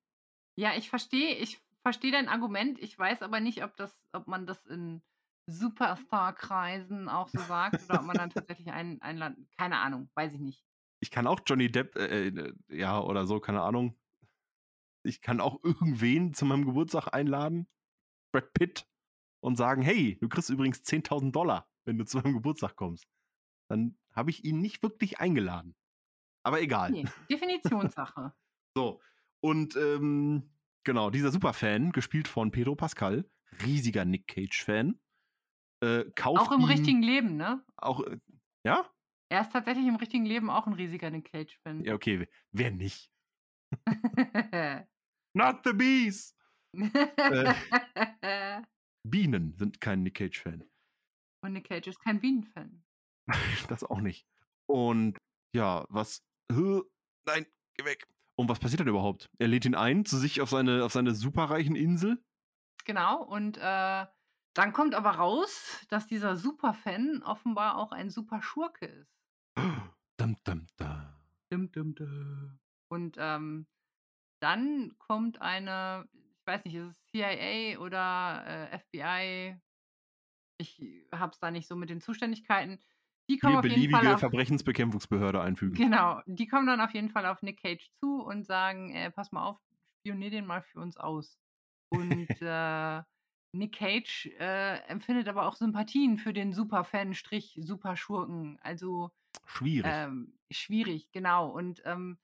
[0.59, 2.79] Ja, ich verstehe, ich verstehe dein Argument.
[2.81, 5.03] Ich weiß aber nicht, ob das, ob man das in
[5.49, 9.49] Superstar-Kreisen auch so sagt oder ob man dann tatsächlich einen einladen.
[9.57, 10.66] Keine Ahnung, weiß ich nicht.
[11.01, 13.99] Ich kann auch Johnny Depp, äh, äh, ja, oder so, keine Ahnung.
[15.03, 17.69] Ich kann auch irgendwen zu meinem Geburtstag einladen,
[18.33, 18.89] Brad Pitt,
[19.41, 23.07] und sagen, hey, du kriegst übrigens 10.000 Dollar, wenn du zu meinem Geburtstag kommst.
[23.69, 25.77] Dann habe ich ihn nicht wirklich eingeladen.
[26.43, 26.91] Aber egal.
[26.91, 28.35] Nee, Definitionssache.
[28.77, 29.01] So,
[29.41, 30.51] und ähm,
[30.85, 33.25] genau, dieser Superfan, gespielt von Pedro Pascal,
[33.65, 35.01] riesiger Nick Cage-Fan,
[35.81, 37.65] äh, kauft Auch im ihm richtigen Leben, ne?
[37.77, 38.19] Auch, äh,
[38.65, 38.87] ja?
[39.29, 41.83] Er ist tatsächlich im richtigen Leben auch ein riesiger Nick Cage-Fan.
[41.85, 43.11] Ja, okay, wer nicht?
[45.35, 46.37] Not the bees!
[49.03, 50.65] Bienen sind kein Nick Cage-Fan.
[51.43, 52.83] Und Nick Cage ist kein Bienen-Fan.
[53.69, 54.29] Das auch nicht.
[54.69, 55.19] Und
[55.53, 56.23] ja, was.
[56.49, 58.07] Nein, geh weg.
[58.39, 59.29] Und was passiert dann überhaupt?
[59.39, 62.23] Er lädt ihn ein zu sich auf seine, auf seine superreichen Insel.
[62.85, 64.07] Genau, und äh,
[64.55, 69.16] dann kommt aber raus, dass dieser Superfan offenbar auch ein super Schurke ist.
[69.57, 70.67] Dum, dum.
[71.51, 72.59] Dum, dum, dum.
[72.89, 73.67] Und ähm,
[74.41, 79.61] dann kommt eine, ich weiß nicht, ist es CIA oder äh, FBI?
[80.59, 80.83] Ich
[81.13, 82.79] hab's da nicht so mit den Zuständigkeiten.
[83.29, 85.75] Die kommen Hier auf jeden beliebige Fall auf, Verbrechensbekämpfungsbehörde einfügen.
[85.75, 89.33] genau, die kommen dann auf jeden Fall auf Nick Cage zu und sagen, äh, pass
[89.33, 89.59] mal auf,
[89.99, 91.39] spionier den mal für uns aus.
[91.89, 93.03] Und äh,
[93.53, 98.59] Nick Cage äh, empfindet aber auch Sympathien für den Superfan, Strich, Superschurken.
[98.63, 99.11] Also
[99.45, 99.91] Schwierig.
[99.95, 101.49] ähm, schwierig, genau.
[101.51, 102.19] Und ähm,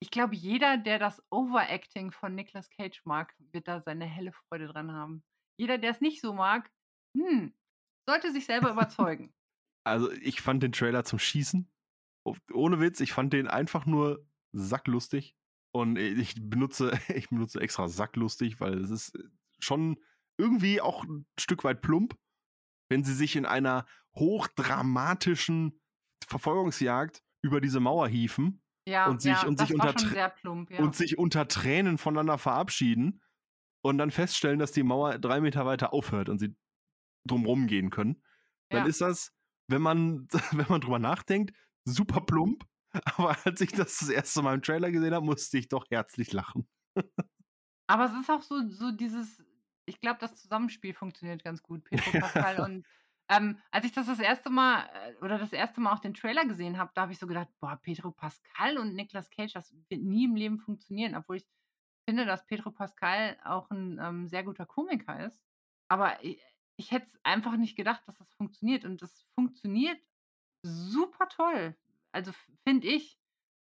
[0.00, 4.66] ich glaube, jeder, der das Overacting von Nicolas Cage mag, wird da seine helle Freude
[4.68, 5.24] dran haben.
[5.58, 6.70] Jeder, der es nicht so mag,
[7.16, 7.52] hm,
[8.08, 9.32] sollte sich selber überzeugen.
[9.86, 11.66] Also, ich fand den Trailer zum Schießen.
[12.26, 15.34] oh- Ohne Witz, ich fand den einfach nur sacklustig.
[15.72, 19.18] Und ich benutze, ich benutze extra sacklustig, weil es ist
[19.60, 19.98] schon
[20.36, 22.18] irgendwie auch ein Stück weit plump,
[22.90, 25.80] wenn sie sich in einer hochdramatischen
[26.26, 29.92] Verfolgungsjagd über diese Mauer hieven Ja, Und sich- ja und sich unter
[30.30, 30.80] plump, ja.
[30.80, 33.22] und sich unter Tränen voneinander verabschieden.
[33.82, 36.56] und dann feststellen, dass die Mauer drei Meter weiter aufhört und sie
[37.26, 38.22] drumrum gehen können,
[38.70, 39.32] dann ist das,
[39.68, 42.64] wenn man, wenn man drüber nachdenkt, super plump.
[43.16, 46.32] Aber als ich das das erste Mal im Trailer gesehen habe, musste ich doch herzlich
[46.32, 46.66] lachen.
[47.86, 49.42] Aber es ist auch so so dieses
[49.86, 52.86] ich glaube, das Zusammenspiel funktioniert ganz gut, Pedro Pascal und
[53.28, 56.44] ähm, als ich das das erste Mal äh, oder das erste Mal auch den Trailer
[56.46, 60.02] gesehen habe, da habe ich so gedacht: „Boah, Pedro Pascal und Nicolas Cage, das wird
[60.02, 61.46] nie im Leben funktionieren“, obwohl ich
[62.08, 65.42] finde, dass Pedro Pascal auch 'n, ähm, sehr guter Komiker ist.
[65.88, 66.40] Aber i
[66.80, 70.00] ich hätte es einfach nicht gedacht, dass das funktioniert und das funktioniert
[70.62, 71.76] super toll.
[72.12, 72.32] Also,
[72.66, 73.18] finde ich.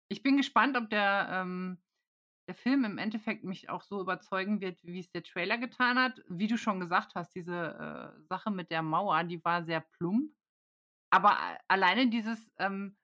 [0.09, 1.80] Ich bin gespannt, ob der, ähm
[2.48, 6.22] der Film im Endeffekt mich auch so überzeugen wird, wie es der Trailer getan hat.
[6.28, 10.32] Wie du schon gesagt hast, diese, äh, Sache mit der Mauer, die war sehr plump.
[11.12, 11.38] Aber
[11.70, 12.98] alleine dieses, ähm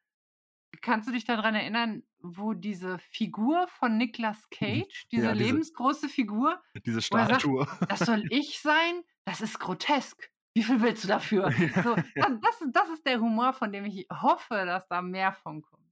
[0.82, 5.60] kannst du dich da dran erinnern, wo diese Figur von Nicolas Cage, diese Ja, diese
[5.60, 7.66] lebensgroße Figur, diese er sagt: Statue.
[7.88, 9.04] „Das soll ich sein?
[9.26, 10.32] Das ist grotesk.
[10.56, 14.08] Wie viel willst du dafür?“ So, da das das ist der Humor, von dem ich
[14.12, 15.86] hoffe, dass da mehr von kommt.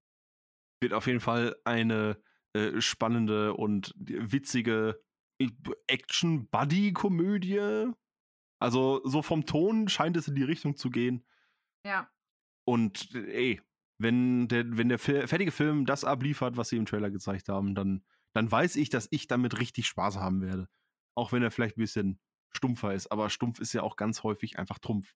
[0.82, 2.22] Wird auf jeden Fall eine,
[2.58, 5.01] äh, spannende und witzige
[5.39, 5.49] b
[5.88, 7.91] Action-Buddy-Komödie.
[8.60, 11.24] Also, so vom Ton scheint es in die Richtung zu gehen.
[11.86, 12.10] Ja.
[12.68, 13.62] Und, ey,
[13.97, 18.03] wenn der wenn der fertige Film das abliefert, was sie im Trailer gezeigt haben, dann
[18.34, 20.68] dann weiß ich, dass ich damit richtig Spaß haben werde.
[21.16, 22.20] Auch wenn er vielleicht 'n bisschen
[22.53, 25.14] stumpfer ist, aber stumpf ist ja auch ganz häufig einfach Trumpf.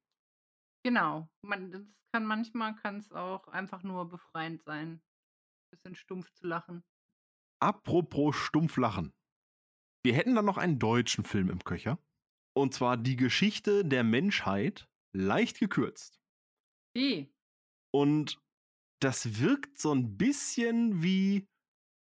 [0.85, 1.29] Genau.
[1.41, 5.01] Man das kann manchmal kann's auch einfach nur befreiend sein,
[5.71, 6.83] bisschen stumpf zu lachen.
[7.61, 9.13] Apropos stumpf lachen.
[10.03, 11.99] Wir hätten dann noch einen deutschen Film im Köcher.
[12.55, 16.17] Und zwar die Geschichte der Menschheit, leicht gekürzt.
[16.95, 17.31] Wie?
[17.93, 18.41] Und
[19.01, 21.49] das wirkt so 'n bisschen wie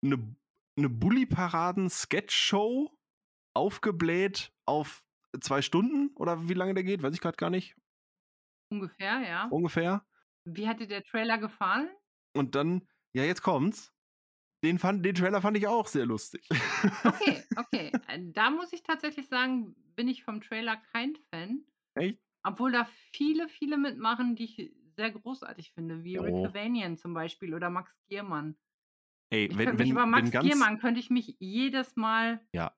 [0.03, 0.35] 'ne
[0.77, 2.91] 'ne Bully-Paraden-Sketch-Show,
[3.55, 5.03] aufgebläht auf
[5.41, 7.75] 2 Stunden oder wie lange der geht, weiß ich grad gar nicht.
[8.71, 9.51] Ungefähr, ja.
[9.51, 10.01] Ungefähr.
[10.45, 11.89] Wie hat dir der Trailer gefallen?
[12.35, 13.91] Und dann ja, jetzt kommt's.
[14.63, 16.47] Den fand den Trailer fand ich auch sehr lustig.
[17.03, 17.99] Okay, okay.
[18.07, 21.65] Äh, da muss ich tatsächlich sagen, bin ich vom Trailer kein Fan.
[21.95, 22.21] Echt?
[22.43, 26.41] Obwohl da viele, viele mitmachen, die ich sehr großartig finde, wie Rick Oh.
[26.41, 28.57] Cavanian zum Beispiel oder Max Giermann.
[29.31, 32.75] Ey, Ich wenn wenn über wenn Max ganz Giermann könnte ich mich jedes Mal Ja.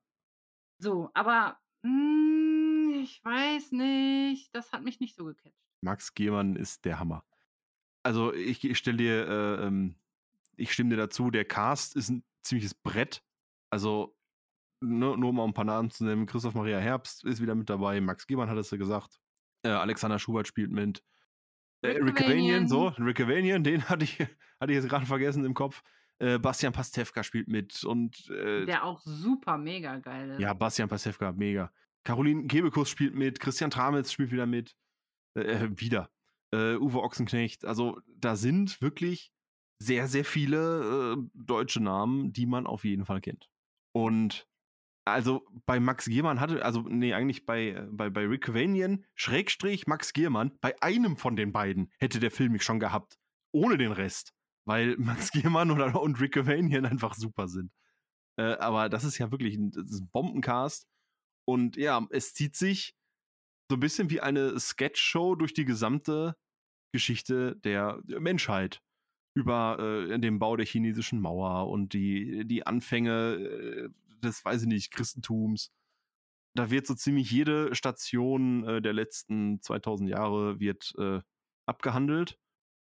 [0.78, 5.56] so, aber, hm, ich weiß nicht, das hat mich nicht so gecatcht.
[5.82, 7.26] Max Giermann ist der Hammer.
[8.04, 9.96] Also, ich ich stelle dir, äh, ähm
[10.58, 13.24] ich stimme dir dazu, der Cast ist 'n ziemliches Brett.
[13.70, 14.16] Also,
[14.82, 17.70] ne, nur um mal 'n paar Namen zu nennen, Christoph Maria Herbst ist wieder mit
[17.70, 19.20] dabei, Max Giermann hattest du gesagt,
[19.66, 21.04] äh, Alexander Schubert spielt mit.
[21.82, 22.88] Äh, Rick Cavanian, so.
[23.00, 25.82] Rick Cavanian, den hatte ich hatte ich jetzt grade vergessen im Kopf.
[26.20, 30.40] Äh, Bastian Pastewka spielt mit und, äh Der auch super mega geil ist.
[30.40, 31.74] ja, Bastian Pastewka, mega.
[32.06, 34.76] Caroline Kebekus spielt mit, Christian Tramitz spielt wieder mit.
[35.36, 36.12] Äh, wieder.
[36.54, 37.66] Äh, Uwe Ochsenknecht.
[37.66, 39.33] Also, da sind wirklich
[39.84, 43.50] sehr, sehr viele, äh, deutsche Namen, die man auf jeden Fall kennt.
[43.94, 44.48] Und
[45.06, 49.88] also, bei Max Giermann hatte also, ne, eigentlich bei äh, bei bei Rick Cavanian Schrägstrich
[49.88, 53.18] Max Giermann, bei einem von den beiden hätte der Film mich schon gehabt,
[53.54, 54.34] ohne den Rest,
[54.66, 57.72] weil Max Giermann oder und Rick Cavanian einfach super sind.
[58.38, 60.88] Äh, aber das ist ja wirklich 'n das ist 'n Bombencast.
[61.46, 62.96] Und ja, es zieht sich
[63.72, 66.36] so 'n bisschen wie eine Sketch-Show durch die gesamte
[66.94, 68.82] Geschichte der Menschheit.
[69.38, 69.80] Über,
[70.10, 73.90] äh, den Bau der chinesischen Mauer und die die Anfänge, äh,
[74.24, 75.72] des, weiß ich nicht, Christentums.
[76.56, 81.22] Da wird so ziemlich jede Station, äh, der letzten 2000 Jahre wird, äh,
[81.68, 82.40] abgehandelt.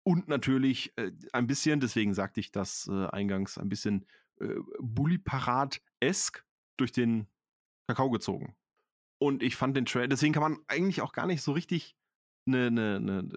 [0.04, 4.06] Und natürlich, äh, ein bisschen, deswegen sagte ich das, äh, eingangs, ein bisschen,
[4.42, 6.46] äh, Bully-Parade-esque
[6.78, 7.28] durch den
[7.88, 8.56] Kakao gezogen.
[9.20, 11.96] Und ich fand den Trail deswegen kann man eigentlich auch gar nicht so richtig
[12.48, 13.30] 'ne 'ne 'ne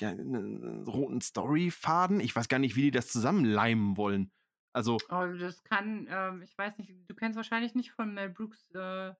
[0.00, 4.32] ja, 'nen roten Storyfaden ich weiß gar nicht, wie die das zusammenleimen wollen.
[4.72, 8.70] Also Oh, das kann, ähm ich weiß nicht, du kennst wahrscheinlich nicht von Mel Brooks,
[8.74, 9.14] äh,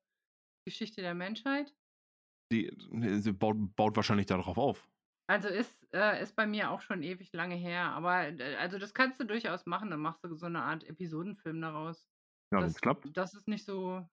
[0.67, 1.75] Geschichte der Menschheit?
[2.53, 4.91] Die ne, sie baut baut wahrscheinlich da drauf auf.
[5.29, 8.95] Also, ist äh, ist bei mir auch schon ewig lange her, aber d also, das
[8.95, 12.09] kannst du durchaus machen, dann machst du so 'ne Art Episodenfilm daraus.
[12.53, 13.13] Ja, Das wenn's klappt.
[13.13, 14.05] das ist nicht so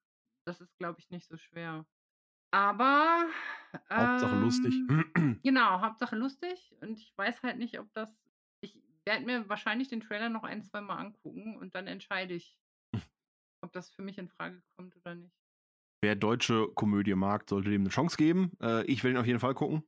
[0.46, 1.86] das ist, glaube ich, nicht so schwer.
[2.54, 3.28] Aber,
[3.98, 4.84] Hauptsache lustig.
[4.88, 4.96] ähm
[5.44, 8.10] genau, Hauptsache lustig und ich weiß halt nicht, ob das
[8.62, 12.56] ich werde mir wahrscheinlich den Trailer noch ein, zweimal angucken und dann entscheide ich
[13.64, 15.32] ob das für mich infrage kommt oder nicht.
[16.04, 18.52] Wer deutsche Komödie mag, sollte dem 'ne Chance geben.
[18.62, 19.84] Äh, ich werde ihn auf jeden Fall gucken,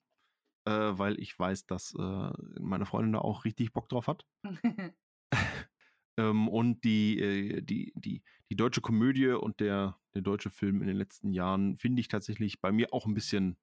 [0.65, 2.31] äh, weil ich weiß, dass, äh,
[2.61, 4.25] meine Freundin da auch richtig Bock drauf hat.
[6.19, 10.87] Ähm, und die, äh, die, die, die deutsche Komödie und der, der deutsche Film in
[10.87, 13.57] den letzten Jahren, finde ich tatsächlich bei mir auch ein bisschen,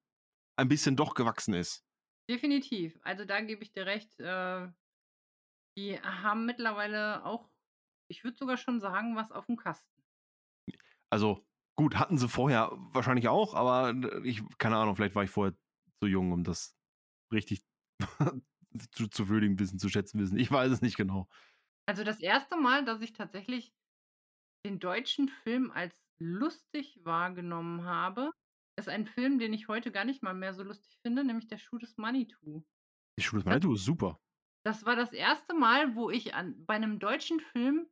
[0.55, 1.85] ein bisschen doch gewachsen ist.
[2.27, 2.97] Definitiv.
[3.03, 4.19] Also da gebe ich dir recht.
[4.19, 4.67] Äh,
[5.77, 7.47] die haben mittlerweile auch,
[8.09, 10.01] ich würde sogar schon sagen, was auf dem Kasten.
[11.11, 11.45] Also
[11.75, 13.93] gut, hatten sie vorher wahrscheinlich auch, aber
[14.23, 15.55] ich, keine Ahnung, vielleicht war ich vorher
[16.01, 16.75] zu jung, um das
[17.31, 17.63] richtig
[18.91, 20.39] zu, zu würdigen wissen, zu schätzen wissen.
[20.39, 21.29] Ich weiß es nicht genau.
[21.87, 23.73] Also das erste Mal, dass ich tatsächlich
[24.65, 28.31] den deutschen Film als lustig wahrgenommen habe,
[28.77, 31.57] ist ein Film, den ich heute gar nicht mal mehr so lustig finde, nämlich der
[31.57, 32.63] Schuh des Manitou.
[33.17, 34.19] Die Schuh des Manitou ist super.
[34.65, 37.87] Das war das erste Mal, wo ich an, bei einem deutschen Film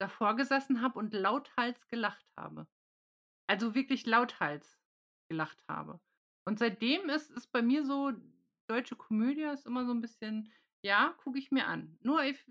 [0.00, 2.66] davor gesessen habe und lauthals gelacht habe.
[3.48, 4.80] Also wirklich lauthals
[5.30, 6.00] gelacht habe.
[6.46, 8.12] Und seitdem ist es bei mir so,
[8.68, 11.98] deutsche Komödie ist immer so ein bisschen, ja, gucke ich mir an.
[12.02, 12.44] Nur ich,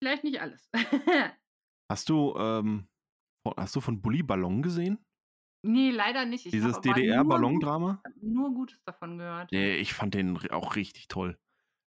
[0.00, 0.68] vielleicht nicht alles.
[1.88, 2.88] Hast du, ähm,
[3.56, 4.98] hast du von Bully Ballon gesehen?
[5.62, 6.46] Nee, leider nicht.
[6.46, 8.02] Ich Dieses hab aber nur, DDR-Ballondrama?
[8.20, 9.52] nur Gutes davon gehört.
[9.52, 11.38] Nee, ich fand den auch richtig toll.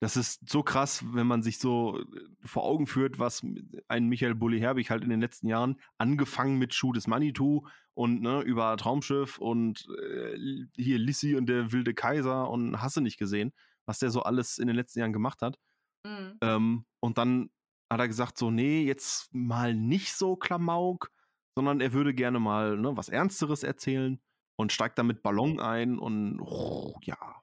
[0.02, 2.06] Das ist so krass, wenn man sich so äh,
[2.46, 3.46] vor Augen führt, was
[3.90, 8.22] ein Michael Bulli Herbig halt in den letzten Jahren, angefangen mit Schuh des Manitou und
[8.22, 10.38] ne, über Traumschiff und äh,
[10.78, 13.52] hier Lissy und der wilde Kaiser und hast du nicht gesehen,
[13.86, 15.60] was der so alles in den letzten Jahren gemacht hat.
[16.06, 16.38] Mhm.
[16.42, 17.50] Ähm, und dann
[17.90, 21.12] hat er gesagt, so, nee, jetzt mal nicht so Klamauk,
[21.56, 24.22] sondern er würde gerne mal ne, was Ernsteres erzählen
[24.58, 27.42] und steigt dann mit Ballon ein und oh, ja,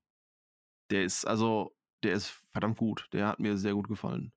[0.91, 3.09] der ist, also, der ist verdammt gut.
[3.13, 4.33] Der hat mir sehr gut gefallen.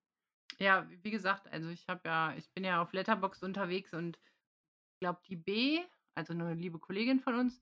[0.58, 5.00] Ja, wie gesagt, also ich habe ja, ich bin ja auf Letterboxd unterwegs und ich
[5.00, 5.80] glaube, die B,
[6.16, 7.62] also eine liebe Kollegin von uns,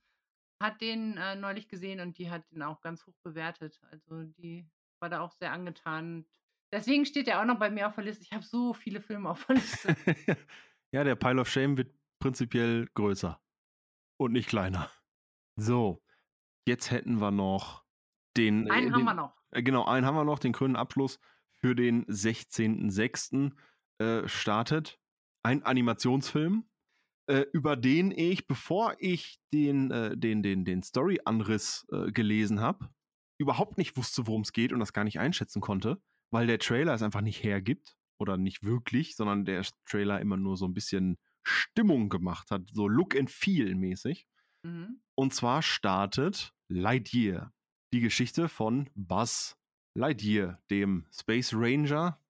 [0.61, 3.79] hat den äh, neulich gesehen und die hat den auch ganz hoch bewertet.
[3.91, 4.65] Also die
[4.99, 6.25] war da auch sehr angetan.
[6.73, 8.23] Deswegen steht er auch noch bei mir auf der Liste.
[8.23, 9.95] Ich habe so viele Filme auf der Liste.
[10.91, 13.39] ja, der Pile of Shame wird prinzipiell größer
[14.17, 14.91] und nicht kleiner.
[15.55, 16.03] So,
[16.67, 17.85] jetzt hätten wir noch
[18.35, 18.69] den.
[18.69, 19.37] Einen äh, haben den, wir noch.
[19.51, 21.19] Äh, Genau, einen haben wir noch, den grünen Abschluss
[21.59, 23.51] für den 16.06.
[23.99, 24.99] Äh, startet.
[25.43, 26.69] Ein Animationsfilm,
[27.27, 32.89] äh, über den ich, bevor ich den, äh, den, den, den Story-Anriss äh, gelesen habe,
[33.39, 36.01] überhaupt nicht wusste, worum es geht und das gar nicht einschätzen konnte,
[36.31, 40.57] weil der Trailer es einfach nicht hergibt oder nicht wirklich, sondern der Trailer immer nur
[40.57, 44.27] so ein bisschen Stimmung gemacht hat, so Look and Feel mäßig.
[44.63, 45.01] Mhm.
[45.15, 47.53] Und zwar startet Lightyear,
[47.93, 49.57] die Geschichte von Buzz
[49.95, 52.21] Lightyear, dem Space Ranger,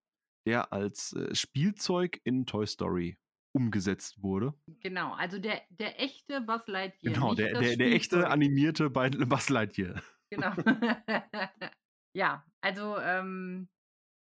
[0.45, 3.17] der als äh, Spielzeug in Toy Story
[3.53, 4.53] umgesetzt wurde.
[4.81, 7.13] Genau, also der, der echte Buzz Lightyear.
[7.13, 10.01] Genau, der, der, der echte animierte Buzz Lightyear.
[10.29, 10.53] Genau.
[12.13, 13.67] ja, also ähm,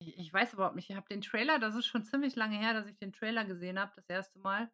[0.07, 0.89] ich, ich weiß überhaupt nicht.
[0.89, 3.79] Ich habe den Trailer, das ist schon ziemlich lange her, dass ich den Trailer gesehen
[3.79, 4.71] habe, das erste Mal.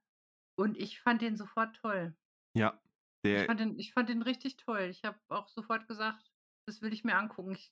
[0.55, 2.15] Und ich fand den sofort toll.
[2.53, 2.79] Ja,
[3.41, 4.87] Ich fand den, ich fand den richtig toll.
[4.89, 6.31] Ich habe auch sofort gesagt,
[6.65, 7.51] das will ich mir angucken.
[7.51, 7.71] Ich,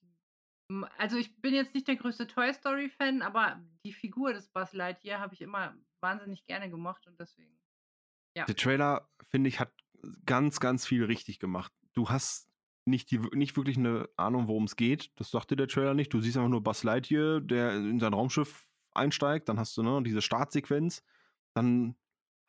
[0.97, 4.73] also ich bin jetzt nicht der größte Toy Story Fan, aber die Figur des Buzz
[4.73, 7.59] Lightyear habe ich immer wahnsinnig gerne gemocht und deswegen.
[8.35, 8.45] Ja.
[8.45, 9.73] der Trailer, finde ich, hat
[10.25, 11.73] ganz, ganz viel richtig gemacht.
[11.93, 12.49] Du hast
[12.87, 15.11] nicht, die, nicht wirklich eine Ahnung, worum es geht.
[15.15, 16.13] Das sagte der Trailer nicht.
[16.13, 19.49] Du siehst einfach nur Buzz Lightyear, der in sein Raumschiff einsteigt.
[19.49, 21.03] Dann hast du ne, diese Startsequenz.
[21.53, 21.95] Dann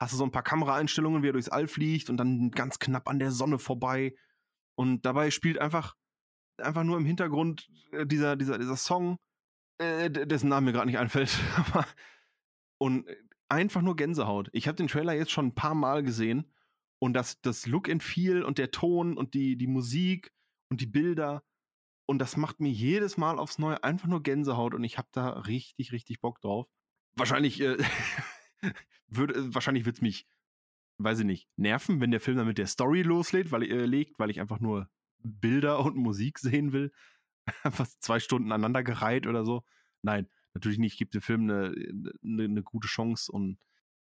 [0.01, 3.09] hast du so ein paar Kameraeinstellungen, wie er durchs All fliegt und dann ganz knapp
[3.09, 4.15] an der Sonne vorbei.
[4.77, 5.97] Und dabei spielt einfach,
[6.59, 9.19] einfach nur im Hintergrund äh, dieser, dieser, dieser Song,
[9.79, 11.37] äh, dessen Name mir gerade nicht einfällt.
[12.79, 13.17] Und äh,
[13.49, 14.51] einfach nur Gänsehaut.
[14.53, 16.53] Ich habe den Trailer jetzt schon ein paar Mal gesehen
[17.01, 20.33] und das, das Look and Feel und der Ton und die, die Musik
[20.71, 21.43] und die Bilder
[22.11, 25.29] und das macht mir jedes Mal aufs Neue einfach nur Gänsehaut und ich habe da
[25.41, 26.67] richtig, richtig Bock drauf.
[27.17, 27.77] Wahrscheinlich, äh,
[29.09, 30.27] würde, wahrscheinlich wird es mich,
[30.97, 34.19] weiß ich nicht, nerven, wenn der Film dann mit der Story loslegt, weil, äh, legt,
[34.19, 34.89] weil ich einfach nur
[35.19, 36.93] Bilder und Musik sehen will.
[37.63, 39.65] Einfach zwei Stunden aneinander gereiht oder so.
[40.03, 40.99] Nein, natürlich nicht.
[40.99, 41.75] Gibt dem Film eine,
[42.23, 43.59] eine, eine gute Chance und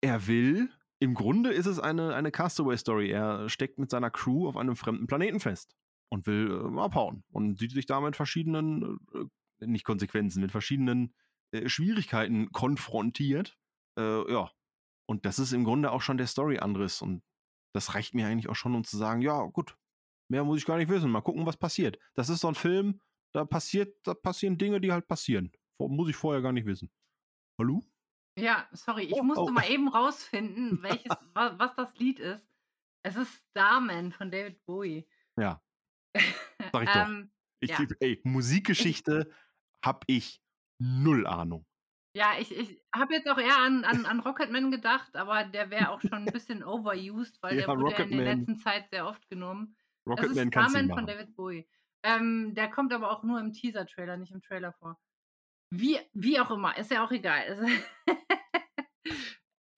[0.01, 0.70] er will,
[1.01, 3.11] im Grunde ist es eine, eine Castaway-Story.
[3.11, 5.74] Er steckt mit seiner Crew auf einem fremden Planeten fest
[6.11, 11.14] und will äh, abhauen und sieht sich da mit verschiedenen, äh, nicht Konsequenzen, mit verschiedenen
[11.53, 13.59] äh, Schwierigkeiten konfrontiert.
[13.98, 14.51] Äh, ja,
[15.07, 17.22] und das ist im Grunde auch schon der Story-Anriss und
[17.72, 19.78] das reicht mir eigentlich auch schon, um zu sagen, ja, gut,
[20.28, 21.11] mehr muss ich gar nicht wissen.
[21.11, 21.98] Mal gucken, was passiert.
[22.14, 23.01] Das ist so ein Film,
[23.32, 25.51] da passiert, da passieren Dinge, die halt passieren.
[25.78, 26.90] Muss ich vorher gar nicht wissen.
[27.59, 27.82] Hallo?
[28.41, 29.51] Ja, sorry, ich Oh, musste oh.
[29.51, 32.49] mal eben rausfinden, welches, wa, was das Lied ist.
[33.03, 35.09] Es ist Starman von David Bowie.
[35.36, 35.61] Ja,
[36.74, 37.09] Sag ich doch.
[37.09, 37.91] ähm, ich, Ja.
[38.01, 39.30] ey, Musikgeschichte
[39.84, 40.41] hab ich
[40.78, 41.66] null Ahnung.
[42.14, 45.91] Ja, ich ich habe jetzt auch eher an an an Rocketman gedacht, aber der wäre
[45.91, 49.07] auch schon 'n bisschen overused, weil Ja, der wurde ja in der letzten Zeit sehr
[49.07, 49.76] oft genommen.
[50.16, 51.07] Das ist Rocketman du nicht „Starman“ von.
[51.07, 51.68] David Bowie.
[52.03, 54.99] Ähm, der kommt aber auch nur im Teaser-Trailer, nicht im Trailer vor.
[55.70, 57.66] Wie wie auch immer, ist ja auch egal.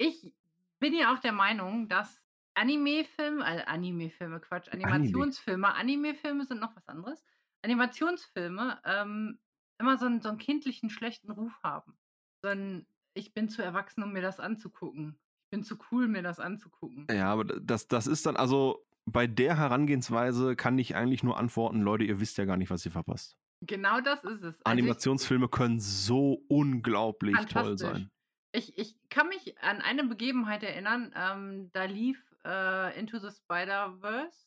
[0.00, 0.34] Also Ich
[0.80, 2.22] bin ja auch der Meinung, dass
[2.54, 4.68] Animefilme äh, Animefilme, Quatsch.
[4.70, 7.24] Animationsfilme Animefilme sind noch was anderes.
[7.62, 9.40] Animationsfilme, ähm,
[9.78, 11.98] immer so 'n so 'n kindlichen schlechten Ruf haben.
[12.42, 15.20] So 'n: „Ich bin zu erwachsen, um mir das anzugucken.
[15.44, 19.26] Ich bin zu cool, mir das anzugucken.“ Ja, aber das das ist dann also bei
[19.26, 22.92] der Herangehensweise kann ich eigentlich nur antworten: „Leute, ihr wisst ja gar nicht, was ihr
[22.92, 24.60] verpasst.“ Genau das ist es.
[24.66, 28.10] Also, ich Animationsfilme können so unglaublich toll sein.
[28.52, 34.46] Ich ich kann mich an eine Begebenheit erinnern, ähm, da lief, äh, „Into the Spider-Verse“,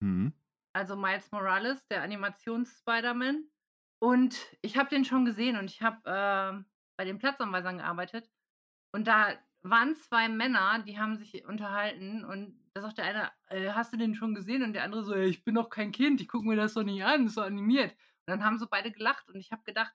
[0.00, 0.28] Mhm.
[0.72, 3.50] also Miles Morales, der Animations-Spider-Man.
[4.00, 8.30] Und ich habe den schon gesehen und ich habe, ähm, bei den Platzanweisern gearbeitet.
[8.92, 13.72] Und da waren 2 Männer, die haben sich unterhalten und da sagt der eine: „Äh,
[13.72, 16.20] hast du den schon gesehen?“ Und der andere so: „Ja, ich bin doch kein Kind,
[16.20, 18.92] ich gucke mir das doch nicht an, ist doch animiert.“ Und dann haben sie beide
[18.92, 19.94] gelacht und ich habe gedacht: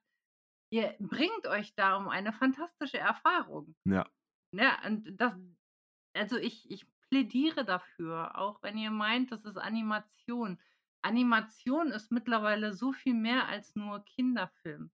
[0.73, 4.05] „Ihr bringt euch da um eine fantastische Erfahrung.“ Ja.
[4.51, 5.33] Ne, und das
[6.15, 10.59] also ich ich plädiere dafür, auch wenn ihr meint, das ist Animation.
[11.03, 14.91] Animation ist mittlerweile so viel mehr als nur Kinderfilm.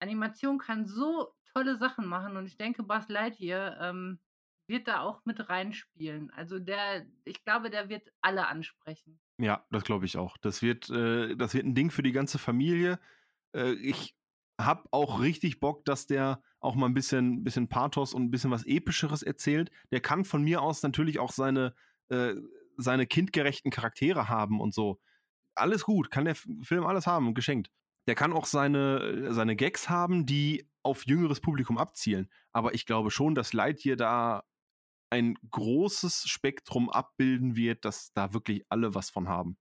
[0.00, 4.20] Animation kann so tolle Sachen machen und ich denke, Buzz Lightyear, ähm,
[4.68, 6.30] wird da auch mit reinspielen.
[6.32, 9.20] Also der ich glaube, der wird alle ansprechen.
[9.40, 10.36] Ja, das glaube ich auch.
[10.36, 12.98] Das wird äh, das wird 'n Ding für die ganze Familie.
[13.54, 14.17] Äh, ich
[14.58, 18.50] habe auch richtig Bock, dass der auch mal 'n bisschen bisschen Pathos und 'n bisschen
[18.50, 19.70] was Epischeres erzählt.
[19.92, 21.74] Der kann von mir aus natürlich auch seine
[22.10, 22.34] äh,
[22.76, 25.00] seine kindgerechten Charaktere haben und so.
[25.56, 27.70] Alles gut, kann der Film alles haben, geschenkt.
[28.08, 32.30] Der kann auch seine seine Gags haben, die auf jüngeres Publikum abzielen.
[32.52, 34.44] Aber ich glaube schon, dass Lightyear da
[35.10, 39.56] ein großes Spektrum abbilden wird, dass da wirklich alle was von haben.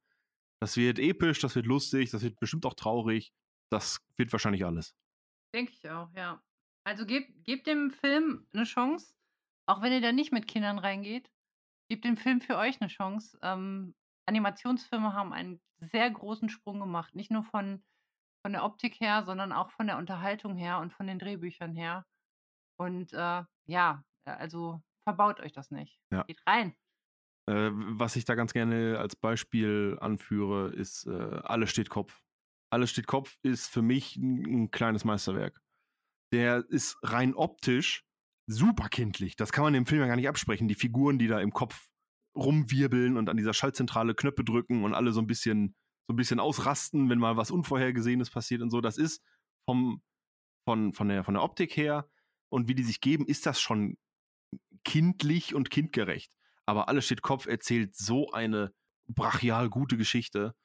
[0.62, 3.34] Das wird episch, das wird lustig, das wird bestimmt auch traurig.
[3.72, 4.92] Das wird wahrscheinlich alles.
[5.54, 6.42] Denke ich auch, ja.
[6.84, 9.14] Also gebt gebt dem Film 'ne Chance,
[9.66, 11.32] auch wenn ihr da nicht mit Kindern reingeht.
[11.90, 13.38] Gebt dem Film für euch 'ne Chance.
[13.42, 13.96] Ähm,
[14.28, 17.84] Animationsfilme haben einen sehr großen Sprung gemacht, nicht nur von
[18.44, 22.06] von der Optik her, sondern auch von der Unterhaltung her und von den Drehbüchern her.
[22.78, 26.00] Und, äh, ja, äh, also verbaut euch das nicht.
[26.12, 26.28] Ja.
[26.28, 26.76] Geht rein.
[27.48, 31.12] Äh, was ich da ganz gerne als Beispiel anführe, ist, äh,
[31.44, 32.22] „Alles steht Kopf“.
[32.74, 35.62] „Alles steht Kopf“ ist für mich 'n 'n kleines Meisterwerk.
[36.34, 38.06] Der ist rein optisch
[38.48, 39.36] super kindlich.
[39.38, 40.68] Das kann man dem Film ja gar nicht absprechen.
[40.70, 41.88] Die Figuren, die da im Kopf
[42.38, 45.76] rumwirbeln und an dieser Schaltzentrale Knöpfe drücken und alle so 'n bisschen
[46.10, 48.82] so 'n bisschen ausrasten, wenn mal was Unvorhergesehenes passiert und so.
[48.82, 49.24] Das ist
[49.70, 50.02] vom
[50.68, 52.10] von von der von der Optik her
[52.50, 53.98] und wie die sich geben, ist das schon
[54.86, 56.34] kindlich und kindgerecht.
[56.68, 58.74] Aber „Alles steht Kopf“ erzählt so eine
[59.08, 60.56] brachial gute Geschichte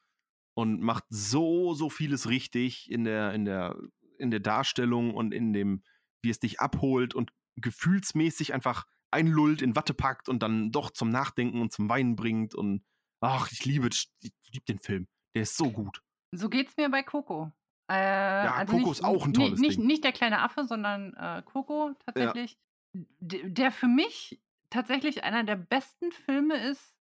[0.55, 3.76] und macht so, so vieles richtig in der in der
[4.18, 5.82] in der Darstellung und in dem
[6.22, 11.11] wie es dich abholt und gefühlsmäßig einfach einlullt, in Watte packt und dann doch zum
[11.11, 12.84] Nachdenken und zum Weinen bringt und
[13.20, 14.09] ach, ich liebe ich
[14.53, 15.09] liebe den Film.
[15.34, 16.03] Der ist so gut.
[16.34, 17.53] So geht's mir bei Coco.
[17.88, 17.94] Äh,
[18.40, 19.84] Ja, also Coco nicht ist auch 'n ni tolles nicht Ding.
[19.84, 22.59] nicht der kleine Affe, sondern, äh, Coco tatsächlich.
[22.94, 26.94] D der für mich tatsächlich einer der besten Filme ist,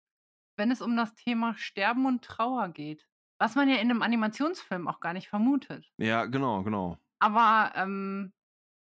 [0.57, 3.07] wenn es um das Thema Sterben und Trauer geht.
[3.41, 5.91] Was man ja in 'nem Animationsfilm auch gar nicht vermutet.
[5.97, 6.97] Ja, genau, genau.
[7.19, 8.33] Aber, ähm,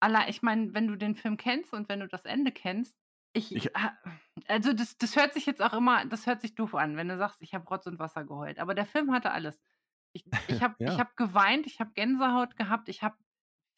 [0.00, 2.96] allei ich meine, wenn du den Film kennst und wenn du das Ende kennst,
[3.34, 3.98] ich Ich ha
[4.48, 7.18] also das das hört sich jetzt auch immer das hört sich doof an, wenn du
[7.18, 9.60] sagst: „Ich habe Rotz und Wasser geheult.“ Aber der Film hatte alles.
[10.14, 11.00] Ich ich habe ich Ja.
[11.00, 13.16] habe geweint, ich habe Gänsehaut gehabt, ich habe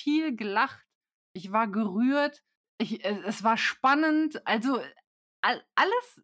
[0.01, 0.87] viel gelacht,
[1.35, 2.43] ich war gerührt,
[2.79, 4.81] ich es es war spannend, also
[5.43, 6.23] all alles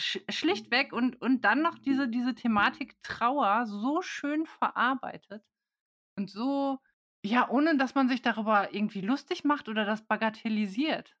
[0.00, 5.44] schlichtweg und und dann noch diese diese Thematik Trauer so schön verarbeitet
[6.18, 6.80] und so
[7.24, 11.16] ja, ohne dass man sich darüber irgendwie lustig macht oder das bagatellisiert.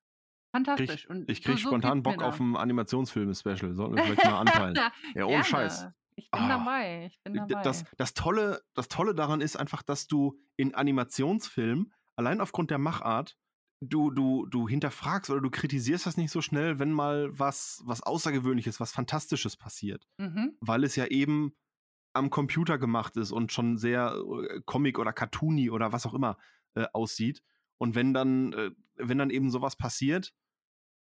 [0.54, 2.40] Fantastisch Kriege und ich so kriege so spontan geht's mir Bock auf da.
[2.40, 3.74] 'n Animationsfilme-Special.
[3.74, 4.80] Sollten wir vielleicht mal anpeilen.
[5.14, 5.88] Ja, ohne Scheiß.
[6.16, 6.48] Ich bin Ah.
[6.48, 7.62] dabei, ich bin dabei.
[7.62, 12.78] das das Tolle das Tolle daran ist einfach, dass du in Animationsfilmen allein aufgrund der
[12.78, 13.36] Machart,
[13.82, 18.02] du du du hinterfragst oder du kritisierst das nicht so schnell, wenn mal was was
[18.02, 20.06] Außergewöhnliches, was Fantastisches passiert.
[20.18, 20.56] Mhm.
[20.60, 21.54] Weil es ja eben
[22.14, 24.14] am Computer gemacht ist und schon sehr,
[24.50, 26.36] äh, Comic oder cartoony oder was auch immer,
[26.74, 27.42] äh, aussieht.
[27.78, 30.32] Und wenn dann äh, wenn dann eben so was passiert,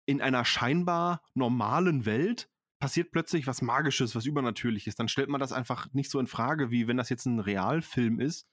[0.05, 2.49] in einer scheinbar normalen Welt
[2.79, 6.69] passiert plötzlich was Magisches, was Übernatürliches, dann stellt man das einfach nicht so in Frage,
[6.71, 8.47] wie wenn das jetzt 'n Realfilm ist,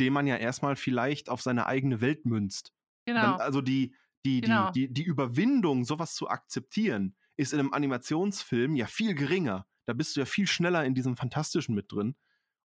[0.00, 2.74] den man ja erst mal vielleicht auf seine eigene Welt münzt.
[3.06, 3.22] Genau.
[3.22, 3.94] Dann, also die,
[4.24, 4.70] die, Genau.
[4.70, 9.66] die, die, die Überwindung, sowas zu akzeptieren, ist in einem Animationsfilm ja viel geringer.
[9.86, 12.16] Da bist du ja viel schneller in diesem Fantastischen mit drin.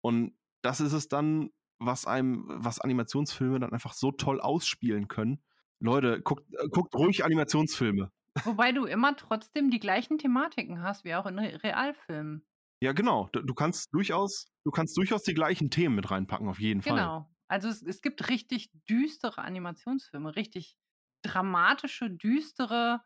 [0.00, 5.42] Und das ist es dann, was einem, was Animationsfilme dann einfach so toll ausspielen können.
[5.80, 8.12] Leute, guckt, äh, guckt ruhig Animationsfilme.
[8.44, 12.46] Wobei du immer trotzdem die gleichen Thematiken hast, wie auch in Re Realfilmen.
[12.82, 13.28] Ja, genau.
[13.32, 16.96] Du, du kannst durchaus, du kannst durchaus die gleichen Themen mit reinpacken, auf jeden Fall.
[16.96, 17.29] Genau.
[17.50, 20.76] Also es, es gibt richtig düstere Animationsfilme, richtig
[21.22, 23.02] dramatische, düstere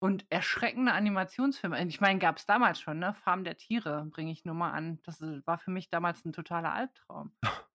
[0.00, 1.84] und erschreckende Animationsfilme.
[1.86, 3.14] Ich meine, gab es damals schon, ne?
[3.14, 5.00] Farm der Tiere, bringe ich nur mal an.
[5.02, 7.32] Das äh, war für mich damals ein totaler Albtraum.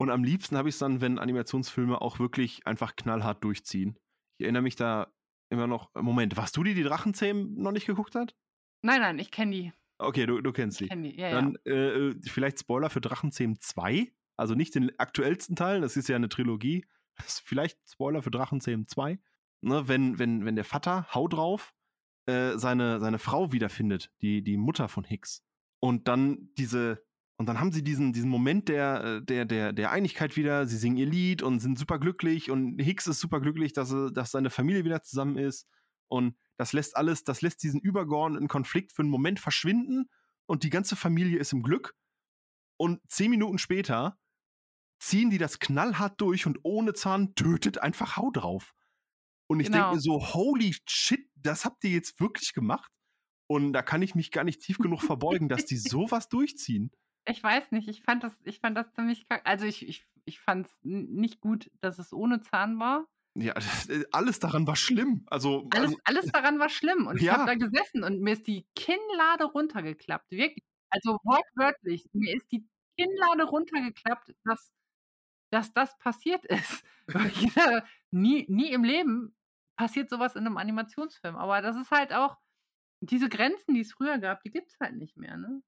[0.00, 3.96] Und am liebsten habe ich es dann, wenn Animationsfilme auch wirklich einfach knallhart durchziehen.
[4.38, 5.12] Ich erinnere mich da
[5.50, 5.94] immer noch.
[5.94, 8.34] Moment, warst du die, die Drachenzähmen noch nicht geguckt hat?
[8.82, 9.72] Nein, nein, ich kenne die.
[9.98, 10.88] Okay, du, du kennst Ich die.
[10.88, 11.18] kenne die.
[11.18, 14.12] Ja, Dann äh, äh, vielleicht Spoiler für Drachenzähmen 2.
[14.36, 16.84] Also nicht den aktuellsten Teil, das ist ja eine Trilogie.
[17.44, 19.18] vielleicht Spoiler für Drachenzähmen 2.
[19.62, 21.72] Ne, wenn, wenn, wenn der Vater, hau drauf,
[22.26, 25.42] äh, seine, seine Frau wiederfindet, die, die Mutter von Hicks.
[25.80, 27.02] Und dann diese,
[27.36, 30.66] und dann haben sie diesen, diesen Moment der, äh, der, der, der Einigkeit wieder.
[30.66, 34.30] Sie singen ihr Lied und sind super glücklich und Hicks ist super glücklich, dass, dass
[34.30, 35.66] seine Familie wieder zusammen ist.
[36.08, 40.08] Und das lässt alles, das lässt diesen übergeordneten Konflikt für einen Moment verschwinden
[40.46, 41.94] und die ganze Familie ist im Glück.
[42.76, 44.18] Und zehn Minuten später
[45.06, 48.72] ziehen die das knallhart durch und ohne Zahn tötet einfach Hau drauf.
[49.46, 49.78] Und ich Genau.
[49.78, 52.90] denke mir so, holy shit, das habt ihr jetzt wirklich gemacht?
[53.46, 56.90] Und da kann ich mich gar nicht tief genug verbeugen, dass die sowas durchziehen.
[57.26, 59.42] Ich weiß nicht, ich fand das, ich fand das ziemlich kack.
[59.46, 63.06] Also ich, ich, ich fand es nicht gut, dass es ohne Zahn war.
[63.36, 63.54] Ja,
[64.12, 65.24] alles daran war schlimm.
[65.26, 67.06] Also, Alles, also alles daran war schlimm.
[67.06, 67.34] Und ich Ja.
[67.38, 70.30] habe da gesessen und mir ist die Kinnlade runtergeklappt.
[70.30, 70.64] Wirklich.
[70.90, 72.06] Also wortwörtlich.
[72.12, 72.66] Mir ist die
[72.98, 74.70] Kinnlade runtergeklappt, dass,
[75.54, 76.84] dass das passiert ist.
[78.10, 79.36] Nie, nie im Leben
[79.76, 81.36] passiert sowas in einem Animationsfilm.
[81.36, 82.36] Aber das ist halt auch,
[83.00, 85.36] diese Grenzen, die es früher gab, die gibt es halt nicht mehr.
[85.36, 85.62] Ne?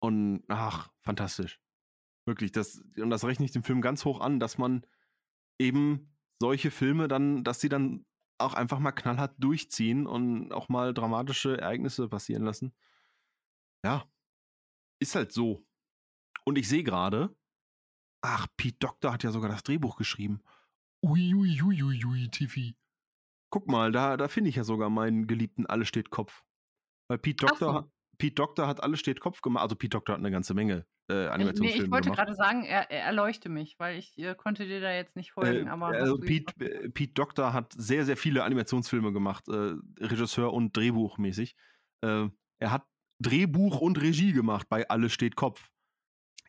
[0.00, 1.60] Und ach, fantastisch.
[2.26, 4.86] Wirklich, das, und das rechne ich dem Film ganz hoch an, dass man
[5.58, 8.04] eben solche Filme dann, dass sie dann
[8.36, 12.74] auch einfach mal knallhart durchziehen und auch mal dramatische Ereignisse passieren lassen.
[13.82, 14.04] Ja,
[15.00, 15.66] ist halt so.
[16.44, 17.34] Und ich sehe gerade,
[18.20, 20.40] ach, Pete Doctor hat ja sogar das Drehbuch geschrieben.
[21.04, 22.76] Uiuiuiui, ui, ui, ui, Tiffy.
[23.50, 26.44] Guck mal, da, da finde ich ja sogar meinen geliebten Alle steht Kopf.
[27.08, 27.74] Weil Pete Doctor, so.
[27.78, 29.62] hat- Pete Doctor hat Alle steht Kopf gemacht.
[29.62, 32.64] Also Pete Doctor hat eine ganze Menge äh, Ich, nee, Animationsfilme ich wollte gerade sagen,
[32.64, 35.66] er, er erleuchte mich, weil ich äh, konnte dir da jetzt nicht folgen.
[35.66, 40.76] Äh, also Pete, äh, Pete Doctor hat sehr, sehr viele Animationsfilme gemacht, äh, Regisseur und
[40.76, 41.56] Drehbuchmäßig.
[42.04, 42.28] Äh,
[42.60, 42.86] er hat
[43.22, 45.70] Drehbuch und Regie gemacht bei Alle steht Kopf.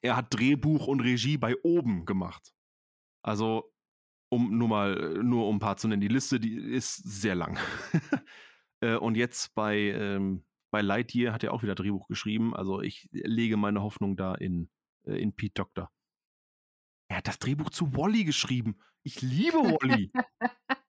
[0.01, 2.53] Er hat Drehbuch und Regie bei Oben gemacht.
[3.23, 3.73] Also,
[4.29, 6.01] um nur mal, äh, nur um ein paar zu nennen.
[6.01, 7.57] Die Liste, die ist sehr lang.
[8.81, 12.55] äh, und jetzt bei, ähm, bei Lightyear hat er auch wieder Drehbuch geschrieben.
[12.55, 14.69] Also ich lege meine Hoffnung da in,
[15.05, 15.91] äh, in Pete Doctor.
[17.09, 18.79] Er hat das Drehbuch zu Wally geschrieben.
[19.03, 20.11] Ich liebe Wally.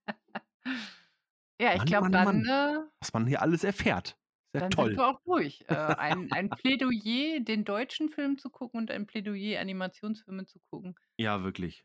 [1.61, 4.19] Ja, ich Mann, glaube, Mann, dann, äh, was man hier alles erfährt.
[4.53, 4.89] Sehr dann toll.
[4.89, 5.65] sind wir auch durch.
[5.69, 10.97] Äh, ein, ein Plädoyer, den deutschen Film zu gucken und ein Plädoyer, Animationsfilme zu gucken.
[11.19, 11.85] Ja, wirklich.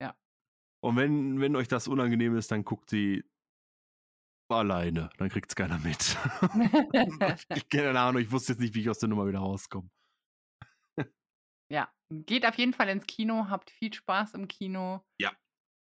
[0.00, 0.16] Ja.
[0.82, 3.24] Und wenn, wenn euch das unangenehm ist, dann guckt sie
[4.48, 5.10] alleine.
[5.18, 6.16] Dann kriegt es keiner mit.
[7.54, 9.90] ich keine Ahnung, ich wusste jetzt nicht, wie ich aus der Nummer wieder rauskomme.
[11.70, 15.04] ja, geht auf jeden Fall ins Kino, habt viel Spaß im Kino.
[15.20, 15.32] Ja.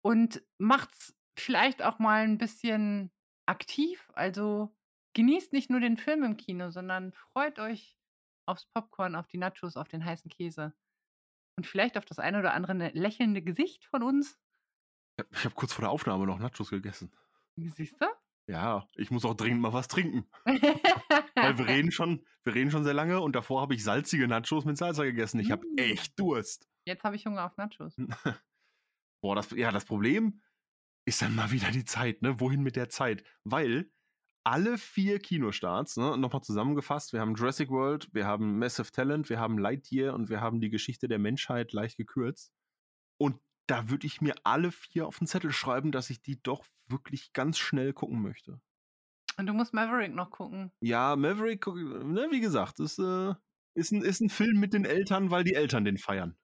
[0.04, 3.10] Und macht's vielleicht auch mal ein bisschen
[3.46, 4.10] aktiv.
[4.14, 4.76] Also
[5.14, 7.96] genießt nicht nur den Film im Kino, sondern freut euch
[8.46, 10.74] aufs Popcorn, auf die Nachos, auf den heißen Käse.
[11.56, 14.38] Und vielleicht auf das eine oder andere ne- lächelnde Gesicht von uns.
[15.32, 17.12] Ich habe kurz vor der Aufnahme noch Nachos gegessen.
[17.56, 18.06] Siehst du?
[18.46, 20.30] Ja, ich muss auch dringend mal was trinken.
[20.44, 24.64] Weil wir reden schon, wir reden schon sehr lange und davor habe ich salzige Nachos
[24.64, 25.40] mit Salsa gegessen.
[25.40, 25.76] Ich habe Mm.
[25.78, 26.68] echt Durst.
[26.86, 27.96] Jetzt habe ich Hunger auf Nachos.
[29.20, 30.40] Boah, das, ja, das Problem
[31.04, 32.38] ist dann mal wieder die Zeit, ne?
[32.40, 33.24] Wohin mit der Zeit?
[33.44, 33.90] Weil
[34.48, 39.38] alle vier Kinostarts, ne, nochmal zusammengefasst, wir haben Jurassic World, wir haben Massive Talent, wir
[39.38, 42.50] haben Lightyear und wir haben die Geschichte der Menschheit leicht gekürzt.
[43.18, 46.64] Und da würde ich mir alle vier auf den Zettel schreiben, dass ich die doch
[46.86, 48.58] wirklich ganz schnell gucken möchte.
[49.36, 50.72] Und du musst Maverick noch gucken.
[50.80, 53.34] Ja, Maverick, ne, wie gesagt, ist, äh,
[53.74, 56.38] ist, ein, ist ein Film mit den Eltern, weil die Eltern den feiern.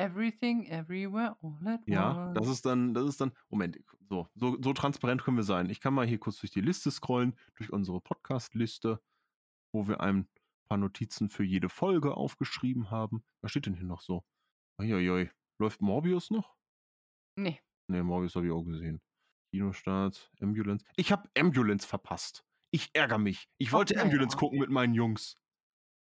[0.00, 2.38] Everything, everywhere, all at Ja, once.
[2.38, 3.78] das ist dann, das ist dann, Moment,
[4.08, 5.68] so, so, so transparent können wir sein.
[5.68, 9.00] Ich kann mal hier kurz durch die Liste scrollen, durch unsere Podcast-Liste,
[9.74, 10.26] wo wir ein
[10.68, 13.22] paar Notizen für jede Folge aufgeschrieben haben.
[13.42, 14.24] Was steht denn hier noch so?
[14.80, 15.30] Uiuiui.
[15.58, 16.56] Läuft Morbius noch?
[17.36, 17.60] Nee.
[17.88, 19.02] Ne, Morbius habe ich auch gesehen.
[19.52, 20.84] Kinostart, Ambulance.
[20.96, 22.44] Ich habe Ambulance verpasst.
[22.70, 23.48] Ich ärgere mich.
[23.58, 24.66] Ich wollte Okay, Ambulance gucken okay.
[24.68, 25.36] mit meinen Jungs.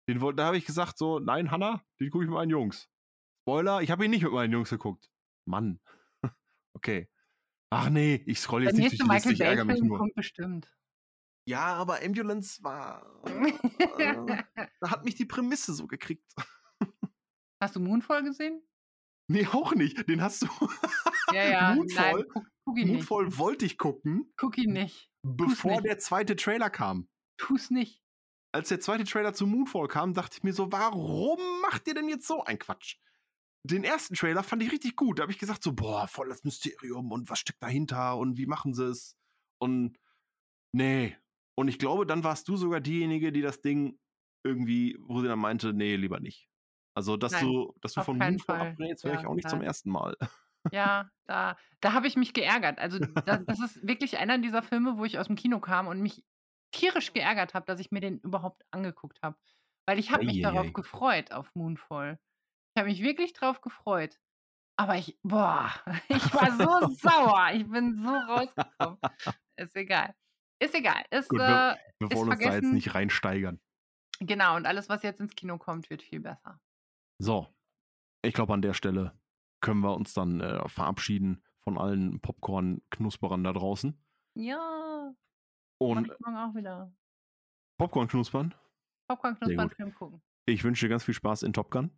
[0.08, 2.90] Den, da habe ich gesagt so, nein, Hanna, den gucke ich mit meinen Jungs.
[3.46, 5.08] Spoiler, ich habe ihn nicht mit meinen Jungs geguckt.
[5.44, 5.78] Mann.
[6.74, 7.08] okay.
[7.70, 9.82] Ach nee, ich scroll Der jetzt nicht nächste durch die Liste, Michael ich ärgere mich
[9.82, 9.98] nur.
[9.98, 10.76] kommt bestimmt.
[11.48, 13.06] Ja, aber Ambulance war.
[13.24, 13.52] äh,
[14.80, 16.28] da hat mich die Prämisse so gekriegt.
[17.62, 18.66] Hast du Moonfall gesehen?
[19.28, 20.08] Nee, auch nicht.
[20.08, 20.48] Den hast du.
[21.32, 21.74] Ja, ja.
[21.74, 22.12] Moonfall?
[22.14, 23.08] Nein, guck, guck ihn nicht.
[23.10, 25.10] Moonfall wollte ich gucken, Guck ihn nicht.
[25.22, 25.84] bevor nicht.
[25.86, 27.08] der zweite Trailer kam.
[27.36, 28.00] Tu's nicht.
[28.52, 32.08] Als der zweite Trailer zu Moonfall kam, dachte ich mir so, warum macht ihr denn
[32.08, 32.96] jetzt so ein Quatsch?
[33.66, 35.18] Den ersten Trailer fand ich richtig gut.
[35.18, 38.46] Da habe ich gesagt so, boah, voll das Mysterium und was steckt dahinter und wie
[38.46, 39.16] machen sie es?
[39.58, 39.98] Und
[40.72, 41.16] nee.
[41.56, 44.00] Und ich glaube, dann warst du sogar diejenige, die das Ding
[44.44, 46.48] irgendwie, wo sie dann meinte, nee, lieber nicht.
[46.94, 48.60] Also, dass Nein, du, dass du von Moonfall Fall.
[48.60, 49.62] abrätst, wäre ich Ja, auch nicht zum nein.
[49.62, 50.16] ersten Mal.
[50.72, 52.78] Ja, da, da habe ich mich geärgert.
[52.78, 56.00] Also, das, das ist wirklich einer dieser Filme, wo ich aus dem Kino kam und
[56.02, 56.24] mich
[56.72, 59.38] tierisch geärgert habe, dass ich mir den überhaupt angeguckt habe.
[59.86, 60.40] Weil ich habe mich Eieiei.
[60.40, 62.18] darauf gefreut, auf Moonfall.
[62.76, 64.20] Ich habe mich wirklich drauf gefreut.
[64.78, 65.72] Aber ich, boah,
[66.10, 67.52] ich war so sauer.
[67.54, 68.98] Ich bin so rausgekommen.
[69.56, 70.14] Ist egal.
[70.62, 71.02] Ist egal.
[71.10, 73.62] Ist, Gut, äh, wir, wir wollen uns da jetzt nicht reinsteigern.
[74.20, 76.60] genau, und alles, was jetzt ins Kino kommt, wird viel besser.
[77.18, 77.48] So,
[78.22, 79.18] ich glaube, an der Stelle
[79.62, 83.98] können wir uns dann äh, verabschieden von allen Popcorn-Knusperern da draußen.
[84.34, 85.14] Ja,
[85.80, 86.94] Und ich morgen auch wieder.
[87.78, 88.54] Popcorn-Knuspern,
[89.08, 89.76] Popcorn Sehr knuspern, gut.
[89.76, 90.22] Film gucken.
[90.46, 91.90] ich wünsche dir ganz viel Spaß in Top Gun.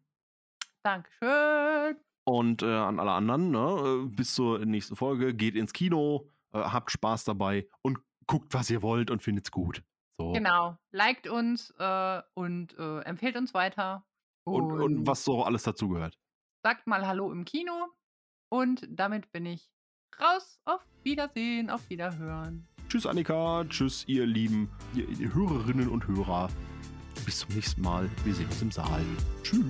[0.83, 1.97] Dankeschön.
[2.25, 6.59] Und äh, an alle anderen, ne, äh, bis zur nächsten Folge, geht ins Kino, äh,
[6.59, 9.83] habt Spaß dabei und guckt, was ihr wollt und findet's gut.
[10.19, 10.33] So.
[10.33, 10.77] Genau.
[10.91, 14.05] Liked uns äh, und äh, empfehlt uns weiter.
[14.45, 16.19] Und, und was so alles dazugehört.
[16.63, 17.73] Sagt mal Hallo im Kino.
[18.51, 19.71] Und damit bin ich
[20.21, 20.61] raus.
[20.65, 22.67] Auf Wiedersehen, auf Wiederhören.
[22.89, 23.65] Tschüss, Annika.
[23.69, 26.49] Tschüss, ihr lieben ihr Hörerinnen und Hörer.
[27.25, 28.09] Bis zum nächsten Mal.
[28.25, 29.05] Wir sehen uns im Saal.
[29.43, 29.65] Tschüss.